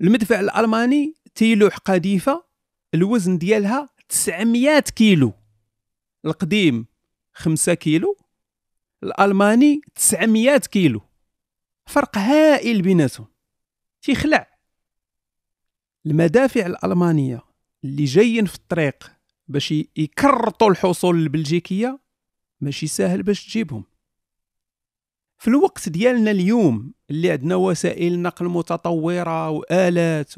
المدفع 0.00 0.40
الألماني 0.40 1.14
تيلوح 1.34 1.76
قذيفة 1.76 2.44
الوزن 2.94 3.38
ديالها 3.38 3.88
900 4.08 4.80
كيلو. 4.80 5.32
القديم 6.24 6.86
5 7.32 7.74
كيلو 7.74 8.16
الألماني 9.02 9.80
900 9.94 10.56
كيلو. 10.56 11.00
فرق 11.96 12.18
هائل 12.18 12.82
بيناتهم. 12.82 13.26
تيخلع. 14.02 14.58
المدافع 16.06 16.66
الألمانية 16.66 17.42
اللي 17.84 18.04
جايين 18.04 18.46
في 18.46 18.54
الطريق 18.54 19.12
باش 19.48 19.74
يكرطوا 19.96 20.70
الحصول 20.70 21.16
البلجيكية 21.16 21.98
ماشي 22.60 22.86
ساهل 22.86 23.22
باش 23.22 23.46
تجيبهم. 23.46 23.84
في 25.38 25.48
الوقت 25.48 25.88
ديالنا 25.88 26.30
اليوم 26.30 26.92
اللي 27.10 27.30
عندنا 27.30 27.54
وسائل 27.54 28.22
نقل 28.22 28.46
متطورة 28.48 29.50
وآلات 29.50 30.34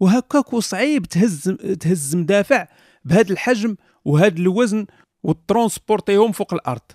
وهكاك 0.00 0.52
وصعيب 0.52 1.06
تهز 1.06 1.50
تهز 1.80 2.16
مدافع 2.16 2.68
بهذا 3.04 3.32
الحجم 3.32 3.76
وهذا 4.04 4.36
الوزن 4.38 4.86
وترونسبورتيهم 5.22 6.32
فوق 6.32 6.54
الأرض. 6.54 6.92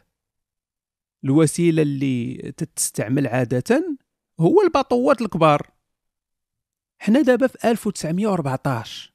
الوسيلة 1.24 1.82
اللي 1.82 2.36
تستعمل 2.76 3.28
عادة 3.28 3.98
هو 4.40 4.62
الباطوات 4.62 5.22
الكبار. 5.22 5.70
حنا 7.00 7.22
دابا 7.22 7.48
في 7.48 7.58
1914 7.70 9.12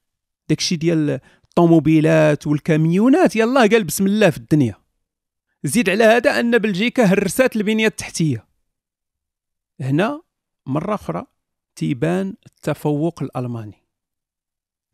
داكشي 0.49 0.77
ديال 0.77 1.21
الطوموبيلات 1.45 2.47
والكاميونات 2.47 3.37
يلا 3.37 3.61
قال 3.61 3.85
بسم 3.85 4.07
الله 4.07 4.31
في 4.31 4.37
الدنيا. 4.37 4.75
زيد 5.65 5.91
على 5.91 6.05
هذا 6.05 6.41
أن 6.41 6.59
بلجيكا 6.59 7.05
هرسات 7.05 7.57
البنية 7.57 7.87
التحتية. 7.87 8.47
هنا 9.81 10.23
مرة 10.67 10.95
أخرى 10.95 11.27
تيبان 11.77 12.35
التفوق 12.47 13.23
الألماني. 13.23 13.83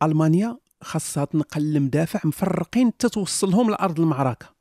ألمانيا 0.03 0.57
خاصها 0.81 1.25
تنقل 1.25 1.77
المدافع 1.77 2.19
مفرقين 2.23 2.97
تتوصلهم 2.97 3.69
لأرض 3.69 3.99
المعركة. 3.99 4.55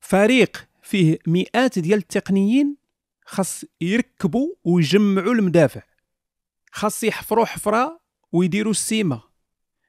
فريق 0.00 0.68
فيه 0.90 1.18
مئات 1.26 1.78
ديال 1.78 1.98
التقنيين 1.98 2.76
خاص 3.24 3.64
يركبوا 3.80 4.54
ويجمعوا 4.64 5.34
المدافع. 5.34 5.82
خاص 6.72 7.04
يحفروا 7.04 7.44
حفرة 7.44 8.00
ويديروا 8.32 8.70
السيمة. 8.70 9.22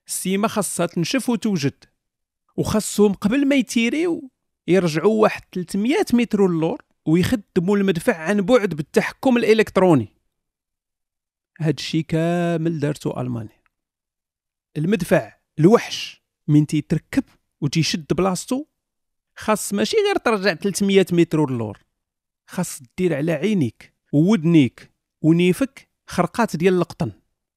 السيمة 0.08 0.48
خاصها 0.48 0.86
تنشف 0.86 1.30
وتوجد. 1.30 1.84
وخاصهم 2.58 3.14
قبل 3.14 3.48
ما 3.48 3.56
يتيريو 3.56 4.32
يرجعوا 4.68 5.22
واحد 5.22 5.42
300 5.52 6.06
متر 6.14 6.46
اللور 6.46 6.82
ويخدموا 7.06 7.78
المدفع 7.78 8.18
عن 8.18 8.42
بعد 8.42 8.74
بالتحكم 8.74 9.38
الإلكتروني. 9.38 10.16
هاد 11.60 11.80
كامل 12.08 12.80
دارتو 12.80 13.22
ألمانيا. 13.22 13.62
المدفع 14.78 15.34
الوحش 15.60 16.24
من 16.48 16.68
تيتركب 16.68 17.24
وتيشد 17.62 18.14
بلاصتو 18.14 18.66
خاص 19.36 19.74
ماشي 19.74 19.98
غير 19.98 20.16
ترجع 20.16 20.54
300 20.54 21.06
متر 21.12 21.50
للور. 21.50 21.80
خاص 22.48 22.82
دير 22.98 23.16
على 23.16 23.32
عينيك 23.32 23.94
وودنيك 24.14 24.92
ونيفك 25.22 25.90
خرقات 26.08 26.56
ديال 26.56 26.74
القطن. 26.74 27.12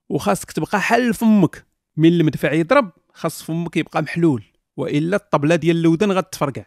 وخاصك 0.08 0.52
تبقى 0.52 0.80
حل 0.80 1.14
فمك. 1.14 1.66
من 1.96 2.08
المدفع 2.08 2.52
يضرب 2.52 2.92
خاص 3.12 3.42
فمك 3.42 3.76
يبقى 3.76 4.02
محلول. 4.02 4.44
وإلا 4.76 5.16
الطبلة 5.16 5.56
ديال 5.56 5.76
الودن 5.76 6.12
غتفرقع. 6.12 6.64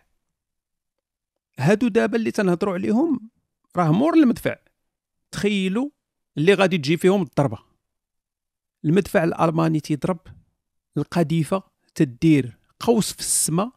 هادو 1.60 1.88
دابا 1.88 2.18
اللي 2.18 2.32
تنهضروا 2.32 2.74
عليهم 2.74 3.30
راه 3.76 3.92
مور 3.92 4.14
المدفع. 4.14 4.56
تخيلوا 5.32 5.90
اللي 6.38 6.54
غادي 6.54 6.78
تجي 6.78 6.98
فيهم 6.98 7.22
الضربة. 7.22 7.58
المدفع 8.86 9.24
الألماني 9.24 9.80
تيضرب 9.80 10.20
القذيفة 10.98 11.64
تدير 11.96 12.58
قوس 12.80 13.14
في 13.14 13.20
السماء 13.20 13.72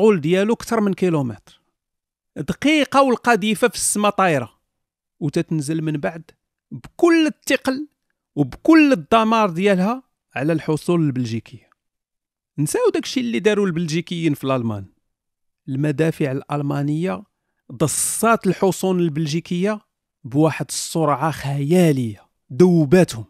طول 0.00 0.20
ديالو 0.20 0.54
أكثر 0.54 0.80
من 0.80 0.94
كيلومتر. 0.94 1.60
دقيقة 2.36 3.02
والقذيفة 3.02 3.68
في 3.68 3.74
السماء 3.74 4.10
طايرة 4.10 4.60
وتتنزل 5.20 5.82
من 5.82 5.92
بعد 5.92 6.30
بكل 6.70 7.26
الثقل 7.26 7.88
وبكل 8.34 8.92
الدمار 8.92 9.50
ديالها 9.50 10.02
على 10.34 10.52
الحصول 10.52 11.00
البلجيكية. 11.00 11.70
نساو 12.58 12.90
داكشي 12.94 13.20
اللي 13.20 13.38
داروا 13.38 13.66
البلجيكيين 13.66 14.34
في 14.34 14.44
الألمان. 14.44 14.86
المدافع 15.68 16.32
الألمانية 16.32 17.22
ضصات 17.72 18.46
الحصون 18.46 19.00
البلجيكية 19.00 19.80
بواحد 20.24 20.66
السرعة 20.68 21.30
خيالية 21.30 22.28
دوباتهم. 22.50 23.24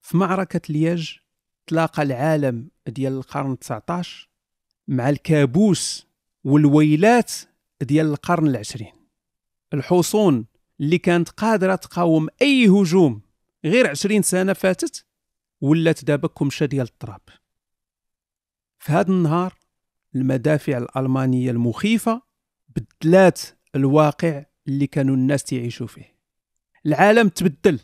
في 0.00 0.16
معركة 0.16 0.60
لياج 0.68 1.18
تلاقى 1.66 2.02
العالم 2.02 2.68
ديال 2.86 3.12
القرن 3.12 3.58
19 3.58 4.33
مع 4.88 5.08
الكابوس 5.08 6.06
والويلات 6.44 7.32
ديال 7.82 8.06
القرن 8.06 8.46
العشرين. 8.46 8.92
الحصون 9.74 10.46
اللي 10.80 10.98
كانت 10.98 11.28
قادرة 11.28 11.74
تقاوم 11.74 12.28
أي 12.42 12.68
هجوم 12.68 13.20
غير 13.64 13.90
عشرين 13.90 14.22
سنة 14.22 14.52
فاتت 14.52 15.04
ولات 15.60 16.04
دابا 16.04 16.28
كمشة 16.28 16.66
ديال 16.66 16.86
التراب. 16.86 17.20
في 18.78 18.92
هذا 18.92 19.10
النهار 19.10 19.54
المدافع 20.14 20.78
الألمانية 20.78 21.50
المخيفة 21.50 22.22
بدلات 22.76 23.40
الواقع 23.74 24.44
اللي 24.68 24.86
كانوا 24.86 25.14
الناس 25.14 25.44
تعيشوا 25.44 25.86
فيه. 25.86 26.14
العالم 26.86 27.28
تبدل. 27.28 27.80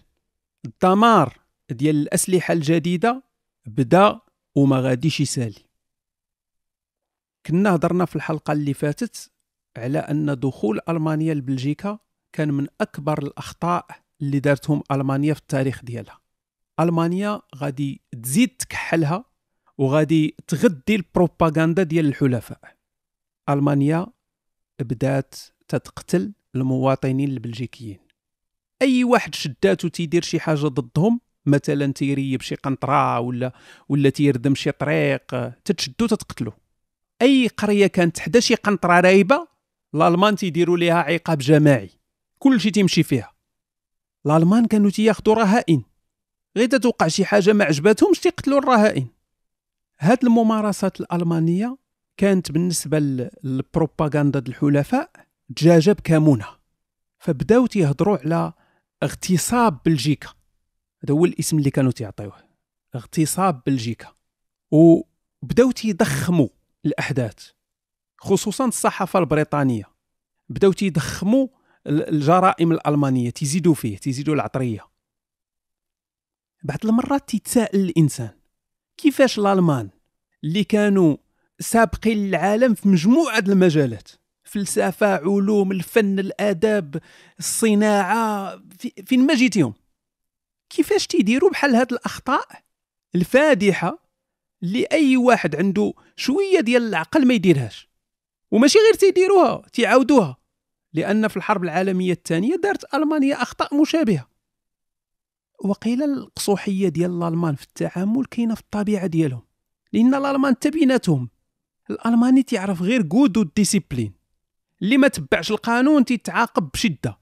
الدمار 0.64 1.38
ديال 1.70 1.96
الأسلحة 1.96 2.52
الجديدة 2.52 3.22
بدا 3.66 4.20
وما 4.54 4.80
غاديش 4.80 5.20
يسالي. 5.20 5.69
كنا 7.46 7.74
هضرنا 7.74 8.04
في 8.04 8.16
الحلقة 8.16 8.52
اللي 8.52 8.74
فاتت 8.74 9.30
على 9.76 9.98
أن 9.98 10.40
دخول 10.40 10.80
ألمانيا 10.88 11.34
لبلجيكا 11.34 11.98
كان 12.32 12.54
من 12.54 12.66
أكبر 12.80 13.22
الأخطاء 13.22 13.86
اللي 14.22 14.40
دارتهم 14.40 14.82
ألمانيا 14.92 15.34
في 15.34 15.40
التاريخ 15.40 15.84
ديالها. 15.84 16.20
ألمانيا 16.80 17.42
غادي 17.56 18.00
تزيد 18.22 18.48
تكحلها 18.48 19.24
وغادي 19.78 20.36
تغدي 20.46 20.94
البروباغندا 20.94 21.82
ديال 21.82 22.06
الحلفاء. 22.06 22.76
ألمانيا 23.48 24.06
بدات 24.80 25.34
تتقتل 25.68 26.32
المواطنين 26.54 27.28
البلجيكيين. 27.28 27.98
أي 28.82 29.04
واحد 29.04 29.34
شداتو 29.34 29.88
تيدير 29.88 30.22
شي 30.22 30.40
حاجة 30.40 30.66
ضدهم 30.66 31.20
مثلا 31.46 31.92
تيريب 31.92 32.42
شي 32.42 32.54
قنطرة 32.54 33.20
ولا 33.20 33.52
ولا 33.88 34.10
تيردم 34.10 34.54
شي 34.54 34.72
طريق 34.72 35.50
تتشدو 35.64 36.06
تتقتلو. 36.06 36.52
أي 37.22 37.48
قرية 37.48 37.86
كانت 37.86 38.18
حدا 38.18 38.40
شي 38.40 38.54
قنطرة 38.54 39.00
رايبة 39.00 39.48
الألمان 39.94 40.36
تيديروا 40.36 40.78
ليها 40.78 40.94
عقاب 40.94 41.38
جماعي. 41.38 41.90
كل 42.38 42.60
شيء 42.60 42.72
تيمشي 42.72 43.02
فيها. 43.02 43.32
الألمان 44.26 44.66
كانوا 44.66 44.90
تياخذوا 44.90 45.34
رهائن. 45.34 45.82
غير 46.56 46.68
تتوقع 46.68 47.08
شي 47.08 47.24
حاجة 47.24 47.52
ما 47.52 47.64
عجباتهمش 47.64 48.20
تيقتلوا 48.20 48.58
الرهائن. 48.58 49.08
هاد 49.98 50.24
الممارسات 50.24 51.00
الألمانية 51.00 51.76
كانت 52.16 52.52
بالنسبة 52.52 52.98
للبروباغندا 52.98 54.42
الحلفاء 54.48 55.10
دجاجه 55.48 55.92
بكمونه 55.92 56.46
فبداو 57.18 57.66
تيهضروا 57.66 58.18
على 58.18 58.52
اغتصاب 59.02 59.78
بلجيكا. 59.84 60.28
هذا 61.04 61.14
هو 61.14 61.24
الاسم 61.24 61.58
اللي 61.58 61.70
كانوا 61.70 61.92
تيعطيوه. 61.92 62.36
اغتصاب 62.94 63.62
بلجيكا. 63.66 64.08
وبداو 64.70 65.70
تيضخموا. 65.70 66.48
الأحداث 66.86 67.50
خصوصا 68.18 68.64
الصحافة 68.64 69.18
البريطانية. 69.18 69.84
بداو 70.48 70.72
تيضخموا 70.72 71.48
الجرائم 71.86 72.72
الألمانية 72.72 73.30
تيزيدوا 73.30 73.74
فيه 73.74 73.98
تيزيدوا 73.98 74.34
العطرية. 74.34 74.90
بعض 76.62 76.78
المرات 76.84 77.28
تيتساءل 77.28 77.80
الإنسان 77.80 78.30
كيفاش 78.96 79.38
الألمان 79.38 79.90
اللي 80.44 80.64
كانوا 80.64 81.16
سابقين 81.60 82.28
العالم 82.28 82.74
في 82.74 82.88
مجموعة 82.88 83.38
المجالات 83.38 84.08
فلسفة 84.44 85.14
علوم 85.16 85.72
الفن 85.72 86.18
الآداب 86.18 87.00
الصناعة 87.38 88.62
فين 89.06 89.26
ما 89.26 89.34
جيتيهم 89.34 89.74
كيفاش 90.70 91.06
تيديروا 91.06 91.50
بحال 91.50 91.74
هاد 91.74 91.92
الأخطاء 91.92 92.46
الفادحة 93.14 94.09
اللي 94.62 94.86
اي 94.92 95.16
واحد 95.16 95.56
عنده 95.56 95.92
شوية 96.16 96.60
ديال 96.60 96.82
العقل 96.82 97.26
ما 97.26 97.34
يديرهاش. 97.34 97.88
وماشي 98.50 98.78
غير 98.78 98.94
تيديروها 98.94 99.62
تيعاودوها. 99.72 100.36
لأن 100.92 101.28
في 101.28 101.36
الحرب 101.36 101.64
العالمية 101.64 102.12
الثانية 102.12 102.56
دارت 102.56 102.94
ألمانيا 102.94 103.42
أخطاء 103.42 103.80
مشابهة. 103.80 104.28
وقيل 105.64 106.02
القصوحية 106.02 106.88
ديال 106.88 107.10
الألمان 107.10 107.54
في 107.54 107.62
التعامل 107.62 108.24
كاينة 108.24 108.54
في 108.54 108.60
الطبيعة 108.60 109.06
ديالهم. 109.06 109.42
لأن 109.92 110.14
الألمان 110.14 110.58
تبيناتهم 110.58 111.28
الألماني 111.90 112.42
تيعرف 112.42 112.82
غير 112.82 113.02
كود 113.02 113.36
والديسيبلين 113.36 114.12
اللي 114.82 114.96
ما 114.96 115.08
تبعش 115.08 115.50
القانون 115.50 116.04
تيتعاقب 116.04 116.70
بشدة. 116.74 117.18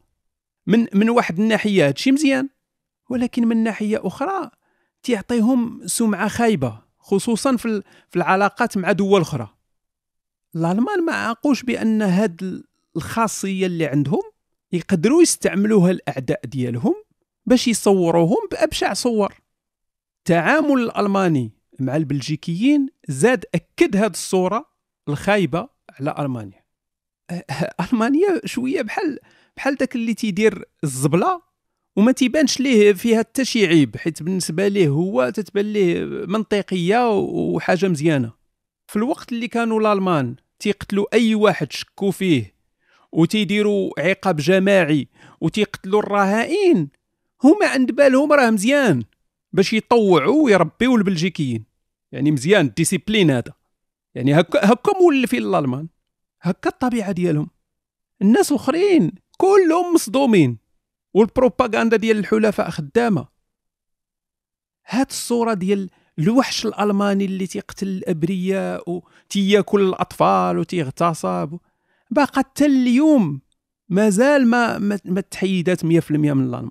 من 0.66 0.86
من 0.94 1.10
واحد 1.10 1.40
الناحية 1.40 1.88
هادشي 1.88 2.12
مزيان. 2.12 2.48
ولكن 3.10 3.48
من 3.48 3.56
ناحية 3.56 4.06
أخرى 4.06 4.50
تيعطيهم 5.02 5.86
سمعة 5.86 6.28
خايبة. 6.28 6.87
خصوصا 7.08 7.56
في 7.56 7.82
في 8.10 8.16
العلاقات 8.16 8.78
مع 8.78 8.92
دول 8.92 9.20
أخرى. 9.20 9.48
الالمان 10.56 11.04
ما 11.04 11.12
عاقوش 11.12 11.62
بأن 11.62 12.02
هاد 12.02 12.62
الخاصية 12.96 13.66
اللي 13.66 13.86
عندهم 13.86 14.22
يقدروا 14.72 15.22
يستعملوها 15.22 15.90
الأعداء 15.90 16.40
ديالهم 16.46 16.94
باش 17.46 17.68
يصوروهم 17.68 18.48
بأبشع 18.50 18.92
صور. 18.92 19.34
التعامل 20.18 20.82
الألماني 20.82 21.52
مع 21.80 21.96
البلجيكيين 21.96 22.86
زاد 23.08 23.44
أكد 23.54 23.96
هذه 23.96 24.10
الصورة 24.10 24.70
الخايبة 25.08 25.68
على 26.00 26.14
ألمانيا. 26.18 26.64
ألمانيا 27.92 28.40
شوية 28.44 28.82
بحال 28.82 29.18
بحال 29.56 29.74
داك 29.74 29.94
اللي 29.94 30.14
تيدير 30.14 30.64
الزبلة 30.84 31.42
وما 31.98 32.12
تيبانش 32.12 32.60
ليه 32.60 32.92
فيها 32.92 33.18
حتى 33.18 33.44
شي 33.44 33.66
عيب 33.66 33.96
حيت 33.96 34.22
بالنسبة 34.22 34.68
ليه 34.68 34.88
هو 34.88 35.30
تتبان 35.30 35.72
ليه 35.72 36.04
منطقية 36.04 37.10
وحاجة 37.18 37.88
مزيانة. 37.88 38.32
في 38.86 38.96
الوقت 38.96 39.32
اللي 39.32 39.48
كانوا 39.48 39.80
الالمان 39.80 40.36
تيقتلوا 40.58 41.06
أي 41.12 41.34
واحد 41.34 41.72
شكوا 41.72 42.10
فيه 42.10 42.54
وتيديروا 43.12 43.90
عقاب 44.00 44.36
جماعي 44.36 45.08
وتيقتلوا 45.40 46.02
الرهائن 46.02 46.88
هما 47.44 47.66
عند 47.66 47.92
بالهم 47.92 48.32
راه 48.32 48.50
مزيان 48.50 49.04
باش 49.52 49.72
يطوعوا 49.72 50.44
ويربيو 50.44 50.96
البلجيكيين. 50.96 51.64
يعني 52.12 52.30
مزيان 52.30 52.66
ال 52.66 52.72
discipline 52.72 53.30
هذا. 53.30 53.52
يعني 54.14 54.40
هكا 54.40 54.72
هكا 54.72 54.98
مولفين 55.00 55.42
الالمان 55.42 55.88
هكا 56.42 56.70
الطبيعة 56.70 57.12
ديالهم. 57.12 57.50
الناس 58.22 58.52
الاخرين 58.52 59.12
كلهم 59.38 59.94
مصدومين. 59.94 60.67
والبروباغندا 61.18 61.96
ديال 61.96 62.18
الحلفاء 62.18 62.70
خدامة. 62.70 63.28
هاد 64.86 65.06
الصورة 65.10 65.54
ديال 65.54 65.90
الوحش 66.18 66.66
الألماني 66.66 67.24
اللي 67.24 67.46
تيقتل 67.46 67.88
الأبرياء 67.88 68.90
وتياكل 68.90 69.80
الأطفال 69.80 70.58
وتيغتصب 70.58 71.58
باقا 72.10 72.38
حتى 72.38 72.66
اليوم 72.66 73.40
مازال 73.88 74.46
ما 74.46 74.78
ما 75.04 75.20
تحيدات 75.20 75.84
100% 75.84 75.86
من 76.10 76.44
الألمان. 76.44 76.70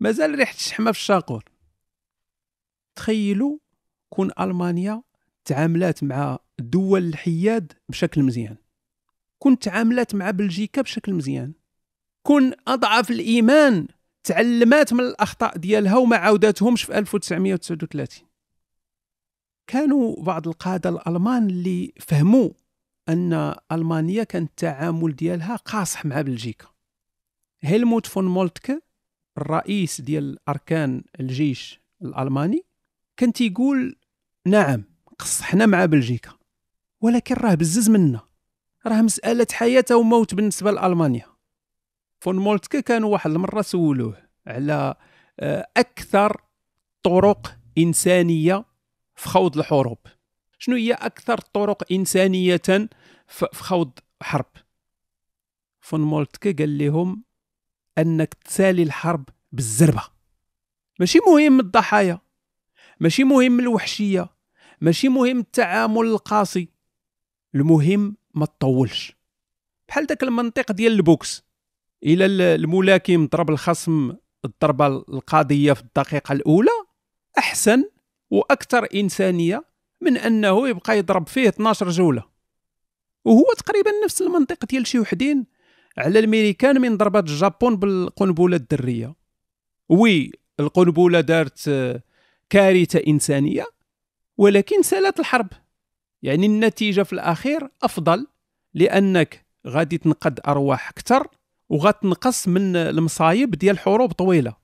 مازال 0.00 0.34
ريحة 0.34 0.54
الشحمة 0.54 0.92
في 0.92 0.98
الشاقور. 0.98 1.44
تخيلوا 2.96 3.58
كون 4.08 4.30
ألمانيا 4.40 5.02
تعاملات 5.44 6.04
مع 6.04 6.38
دول 6.58 7.04
الحياد 7.04 7.72
بشكل 7.88 8.22
مزيان. 8.22 8.56
كون 9.38 9.58
تعاملات 9.58 10.14
مع 10.14 10.30
بلجيكا 10.30 10.82
بشكل 10.82 11.14
مزيان. 11.14 11.52
كون 12.26 12.52
أضعف 12.68 13.10
الإيمان. 13.10 13.86
تعلمات 14.24 14.92
من 14.92 15.00
الأخطاء 15.00 15.56
ديالها 15.56 15.96
وما 15.96 16.16
عاوداتهمش 16.16 16.82
في 16.82 16.98
1939 16.98 18.26
كانوا 19.66 20.22
بعض 20.22 20.48
القادة 20.48 20.90
الألمان 20.90 21.46
اللي 21.50 21.92
فهموا 22.00 22.50
أن 23.08 23.54
ألمانيا 23.72 24.24
كان 24.24 24.42
التعامل 24.42 25.16
ديالها 25.16 25.56
قاصح 25.56 26.04
مع 26.04 26.20
بلجيكا. 26.20 26.66
هيلموت 27.62 28.06
فون 28.06 28.24
مولتكه 28.24 28.82
الرئيس 29.38 30.00
ديال 30.00 30.38
أركان 30.48 31.04
الجيش 31.20 31.80
الألماني 32.02 32.62
كان 33.16 33.32
تيقول 33.32 33.96
نعم 34.46 34.84
قصحنا 35.18 35.66
مع 35.66 35.84
بلجيكا 35.84 36.32
ولكن 37.00 37.34
راه 37.34 37.54
بزز 37.54 37.90
منا. 37.90 38.20
راه 38.86 39.02
مسألة 39.02 39.46
حياة 39.52 39.84
وموت 39.92 40.34
بالنسبة 40.34 40.70
لألمانيا. 40.70 41.35
فون 42.26 42.36
مولتكه 42.36 42.80
كانوا 42.80 43.12
واحد 43.12 43.30
المرة 43.30 43.62
سولوه 43.62 44.28
على 44.46 44.94
آه، 45.40 45.68
أكثر 45.76 46.42
طرق 47.02 47.58
إنسانية 47.78 48.64
في 49.14 49.28
خوض 49.28 49.58
الحروب. 49.58 49.98
شنو 50.58 50.76
هي 50.76 50.92
أكثر 50.92 51.38
طرق 51.38 51.92
إنسانية 51.92 52.88
في 53.26 53.46
خوض 53.52 53.98
حرب؟ 54.22 54.50
فون 55.80 56.00
مولتكه 56.00 56.52
قال 56.52 56.78
لهم 56.78 57.24
أنك 57.98 58.34
تسالي 58.34 58.82
الحرب 58.82 59.28
بالزربة. 59.52 60.02
ماشي 61.00 61.18
مهم 61.26 61.60
الضحايا 61.60 62.20
ماشي 63.00 63.24
مهم 63.24 63.60
الوحشية 63.60 64.28
ماشي 64.80 65.08
مهم 65.08 65.38
التعامل 65.38 66.06
القاسي 66.06 66.68
المهم 67.54 68.16
ما 68.34 68.46
تطولش. 68.46 69.16
بحال 69.88 70.06
داك 70.06 70.22
المنطق 70.22 70.72
ديال 70.72 70.92
ال 70.92 71.01
boxe. 71.01 71.45
إلى 72.06 72.26
الملاكم 72.54 73.26
ضرب 73.26 73.50
الخصم 73.50 74.12
الضربة 74.44 74.86
القاضية 74.86 75.72
في 75.72 75.80
الدقيقة 75.82 76.32
الأولى. 76.32 76.70
أحسن 77.38 77.84
وأكثر 78.30 78.86
إنسانية 78.94 79.64
من 80.00 80.16
أنه 80.16 80.68
يبقى 80.68 80.98
يضرب 80.98 81.28
فيه 81.28 81.48
12 81.48 81.88
جولة. 81.88 82.24
وهو 83.24 83.44
تقريبا 83.58 83.90
نفس 84.04 84.22
المنطق 84.22 84.64
ديال 84.64 84.86
شي 84.86 84.98
وحدين 84.98 85.46
على 85.98 86.18
الامريكان 86.18 86.80
من 86.80 86.96
ضربات 86.96 87.24
الجابون 87.24 87.76
بالقنبلة 87.76 88.56
الذريه 88.56 89.14
وي 89.88 90.32
القنبلة 90.60 91.20
دارت 91.20 91.70
كارثة 92.50 93.02
إنسانية 93.06 93.66
ولكن 94.38 94.82
سالت 94.82 95.20
الحرب. 95.20 95.48
يعني 96.22 96.46
النتيجة 96.46 97.02
في 97.02 97.12
الأخير 97.12 97.68
أفضل 97.82 98.26
لأنك 98.74 99.46
غادي 99.66 99.98
تنقذ 99.98 100.38
أرواح 100.48 100.88
أكثر 100.88 101.28
وغتنقص 101.68 102.48
من 102.48 102.76
المصايب 102.76 103.50
ديال 103.50 103.78
حروب 103.78 104.12
طويلة. 104.12 104.56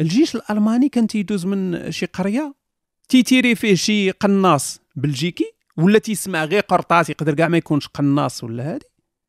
الجيش 0.00 0.36
الألماني 0.36 0.88
كان 0.88 1.06
تيدوز 1.06 1.46
من 1.46 1.92
شي 1.92 2.06
قرية 2.06 2.54
تيتيري 3.08 3.54
فيه 3.54 3.74
شي 3.74 4.10
قناص 4.10 4.80
بلجيكي 4.96 5.52
ولا 5.76 5.98
تيسمع 5.98 6.44
غير 6.44 6.62
قرطاس 6.62 7.10
يقدر 7.10 7.34
كاع 7.34 7.48
ما 7.48 7.56
يكونش 7.56 7.88
قناص 7.88 8.44
ولا 8.44 8.74
هادي. 8.74 8.86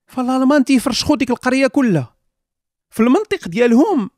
فالألمان 0.08 0.66
تيفرشخوا 0.66 1.16
ديك 1.16 1.30
القرية 1.30 1.68
كلها. 1.68 2.16
في 2.90 3.00
المنطق 3.00 3.48
ديالهم 3.48 4.10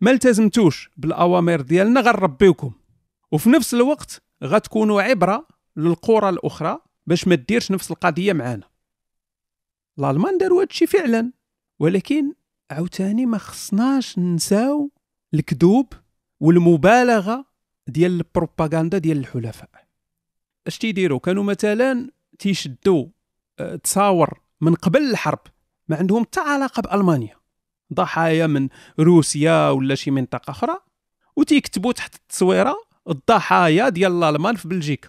ما 0.00 0.10
التزمتوش 0.10 0.90
بالأوامر 0.96 1.60
ديالنا 1.60 2.00
غنربيوكم. 2.00 2.72
وفي 3.32 3.50
نفس 3.50 3.74
الوقت 3.74 4.22
غتكونوا 4.44 5.02
عبرة 5.02 5.48
للقرى 5.76 6.28
الأخرى 6.28 6.78
باش 7.06 7.28
ما 7.28 7.34
ديرش 7.34 7.70
نفس 7.70 7.90
القضية 7.90 8.32
معانا. 8.32 8.69
الألمان 9.98 10.38
داروا 10.38 10.62
هادشي 10.62 10.86
فعلا 10.86 11.32
ولكن 11.78 12.32
عاوتاني 12.70 13.26
ما 13.26 13.38
خصناش 13.38 14.18
ننساو 14.18 14.90
الكذوب 15.34 15.92
والمبالغة 16.40 17.44
ديال 17.86 18.12
البروباغندا 18.12 18.98
ديال 18.98 19.18
الحلفاء. 19.18 19.70
اش 20.66 20.78
تيديروا 20.78 21.18
كانوا 21.18 21.44
مثلا 21.44 22.10
تيشدوا 22.38 23.06
آه، 23.58 23.76
تصاور 23.76 24.40
من 24.60 24.74
قبل 24.74 25.10
الحرب 25.10 25.40
ما 25.88 25.96
عندهم 25.96 26.22
حتى 26.22 26.40
علاقة 26.40 26.82
بألمانيا. 26.82 27.36
ضحايا 27.94 28.46
من 28.46 28.68
روسيا 29.00 29.70
ولا 29.70 29.94
شي 29.94 30.10
منطقة 30.10 30.50
أخرى 30.50 30.76
وتيكتبوا 31.36 31.92
تحت 31.92 32.14
التصويرة 32.14 32.76
الضحايا 33.08 33.88
ديال 33.88 34.12
الألمان 34.12 34.56
في 34.56 34.68
بلجيكا. 34.68 35.08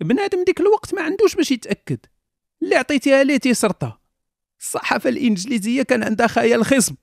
بنادم 0.00 0.44
ديك 0.44 0.60
الوقت 0.60 0.94
ما 0.94 1.02
عندوش 1.02 1.34
باش 1.34 1.50
يتأكد. 1.50 1.98
اللي 2.64 2.76
عطيتيها 2.76 3.22
ليه 3.24 3.36
تيسرطها. 3.36 4.00
الصحافة 4.60 5.10
الإنجليزية 5.10 5.82
كان 5.82 6.02
عندها 6.02 6.26
خيال 6.26 6.64
خصب 6.64 6.96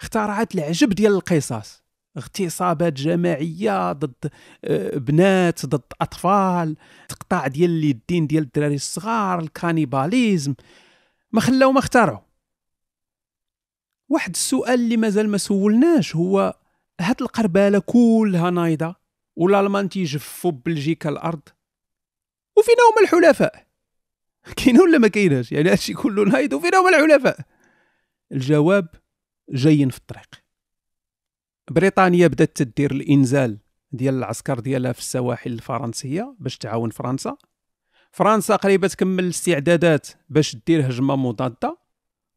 اخترعت 0.00 0.54
العجب 0.54 0.88
ديال 0.88 1.12
القصص. 1.12 1.84
اغتصابات 2.16 2.92
جماعية 2.92 3.92
ضد 3.92 4.30
آه، 4.64 4.98
بنات 4.98 5.66
ضد 5.66 5.92
أطفال. 6.00 6.76
تقطاع 7.08 7.46
ديال 7.46 7.70
اليدين 7.70 8.26
ديال 8.26 8.42
الدراري 8.42 8.74
الصغار 8.74 9.40
الكانيباليزم. 9.40 10.54
ما 11.32 11.40
خلاو 11.40 11.72
ما 11.72 11.78
اختاروا 11.78 12.18
واحد 14.08 14.30
السؤال 14.30 14.80
اللي 14.80 14.96
مازال 14.96 15.28
ما 15.28 15.38
سولناش 15.38 16.16
هو 16.16 16.58
هاد 17.00 17.22
القربالة 17.22 17.78
كلها 17.78 18.50
نايضة 18.50 18.94
والالمان 19.36 19.88
تيجفوا 19.88 20.50
بلجيكا 20.50 21.08
الأرض؟ 21.08 21.42
وفينا 22.58 22.78
هما 22.90 23.02
الحلفاء. 23.02 23.63
كاين 24.56 24.80
ولا 24.80 24.98
ما 24.98 25.08
كايناش؟ 25.08 25.52
يعني 25.52 25.70
هادشي 25.70 25.94
كله 25.94 26.24
نايض 26.24 26.52
وفينا 26.52 26.78
هما 26.78 26.88
الحلفاء. 26.88 27.38
الجواب 28.32 28.88
جايين 29.50 29.90
في 29.90 29.98
الطريق. 29.98 30.44
بريطانيا 31.70 32.26
بدأت 32.26 32.62
تدير 32.62 32.90
الإنزال 32.92 33.58
ديال 33.92 34.14
العسكر 34.14 34.60
ديالها 34.60 34.92
في 34.92 34.98
السواحل 34.98 35.52
الفرنسية 35.52 36.36
باش 36.38 36.58
تعاون 36.58 36.90
فرنسا. 36.90 37.36
فرنسا 38.12 38.56
قريبة 38.56 38.88
تكمل 38.88 39.24
الاستعدادات 39.24 40.08
باش 40.28 40.56
دير 40.66 40.86
هجمة 40.86 41.16
مضادة 41.16 41.78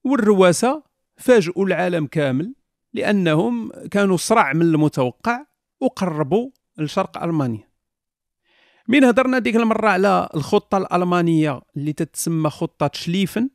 والرواسة 0.03 0.83
فاجئوا 1.17 1.65
العالم 1.65 2.05
كامل 2.07 2.55
لأنهم 2.93 3.71
كانوا 3.91 4.17
صرع 4.17 4.53
من 4.53 4.61
المتوقع 4.61 5.45
وقربوا 5.81 6.49
لشرق 6.77 7.23
ألمانيا. 7.23 7.66
من 8.87 9.03
هضرنا 9.03 9.39
ديك 9.39 9.55
المرة 9.55 9.89
على 9.89 10.29
الخطة 10.35 10.77
الألمانية 10.77 11.61
اللي 11.77 11.93
تتسمى 11.93 12.49
خطة 12.49 12.91
شليفن 12.93 13.49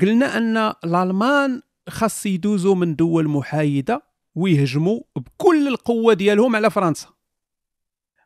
قلنا 0.00 0.36
أن 0.36 0.56
الألمان 0.56 1.62
خاص 1.88 2.26
يدوزوا 2.26 2.74
من 2.74 2.96
دول 2.96 3.28
محايدة 3.28 4.02
ويهجموا 4.34 5.00
بكل 5.16 5.68
القوة 5.68 6.14
ديالهم 6.14 6.56
على 6.56 6.70
فرنسا. 6.70 7.08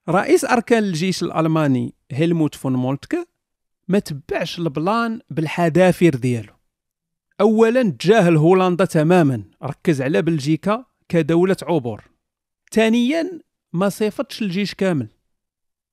رئيس 0.08 0.44
أركان 0.44 0.82
الجيش 0.82 1.22
الألماني 1.22 1.94
هيلموت 2.10 2.54
فون 2.54 2.72
مولتكه 2.72 3.26
ما 3.88 3.98
تبعش 3.98 4.58
ال 4.58 4.71
plan 4.71 5.20
بالحذافير 5.30 6.16
ديالو. 6.16 6.52
اولا 7.40 7.82
تجاهل 7.82 8.36
هولندا 8.36 8.84
تماما 8.84 9.44
ركز 9.62 10.02
على 10.02 10.22
بلجيكا 10.22 10.84
كدولة 11.08 11.56
عبور. 11.62 12.04
ثانيا 12.72 13.40
ما 13.72 13.88
صيفطش 13.88 14.42
الجيش 14.42 14.74
كامل. 14.74 15.08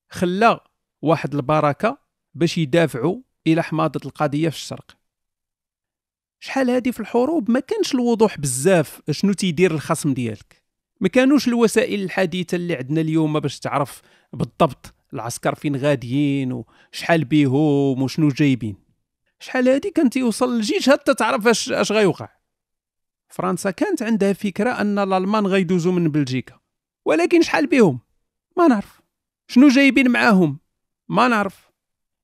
خلى 0.10 0.60
واحد 1.02 1.36
البركة 1.36 1.98
باش 2.34 2.58
يدافعوا 2.58 3.22
إلى 3.48 3.64
حماضت 3.64 4.00
القضية 4.06 4.50
في 4.50 4.56
الشرق. 4.56 4.98
شحال 6.40 6.70
هادي 6.70 6.92
في 6.92 7.00
الحروب؟ 7.00 7.52
ما 7.52 7.60
كانش 7.60 7.94
الوضوح 7.96 8.40
بزاف 8.40 9.02
شنو 9.12 9.34
تيدير 9.34 9.72
الخصم 9.72 10.14
ديالك. 10.14 10.64
ما 11.02 11.08
كانوش 11.08 11.48
الوسائل 11.48 12.04
الحديثة 12.04 12.56
اللي 12.56 12.76
عندنا 12.76 13.02
اليوم 13.02 13.40
باش 13.40 13.60
تعرف 13.60 14.02
بالضبط 14.34 14.94
العسكر 15.14 15.56
فين 15.56 15.76
غاديين 15.76 16.52
وشحال 16.92 17.26
بيهم 17.26 18.02
وشنو 18.02 18.28
جايبين. 18.28 18.76
شحال 19.40 19.70
هادي 19.70 19.92
كان 19.92 20.10
تيوصل 20.10 20.56
الجيش 20.56 20.90
حتى 20.90 21.14
تعرف 21.14 21.48
اش 21.48 21.72
اش 21.72 21.92
غيوقع. 21.92 22.30
فرنسا 23.30 23.72
كانت 23.72 24.02
عندها 24.02 24.34
فكرة 24.34 24.70
أن 24.70 25.00
الألمان 25.00 25.48
غيدوزوا 25.48 25.92
من 25.92 26.12
بلجيكا. 26.12 26.60
ولكن 27.06 27.42
شحال 27.42 27.68
بيهم؟ 27.68 28.00
ما 28.58 28.68
نعرف. 28.68 29.02
شنو 29.48 29.68
جايبين 29.68 30.10
معاهم؟ 30.12 30.60
ما 31.08 31.28
نعرف. 31.28 31.70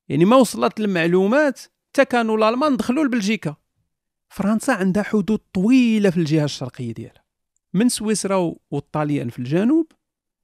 يعني 0.10 0.26
ما 0.26 0.36
وصلت 0.36 0.80
المعلومات 0.80 1.60
حتى 1.60 2.06
كانوا 2.06 2.38
الألمان 2.38 2.78
دخلوا 2.78 3.04
لبلجيكا. 3.04 3.56
فرنسا 4.30 4.72
عندها 4.72 5.04
حدود 5.04 5.40
طويلة 5.54 6.10
في 6.10 6.18
الجهة 6.18 6.46
الشرقية 6.46 6.94
ديالها. 6.94 7.24
من 7.74 7.90
سويسرا 7.90 8.56
والطاليان 8.72 9.30
في 9.30 9.40
الجنوب 9.40 9.92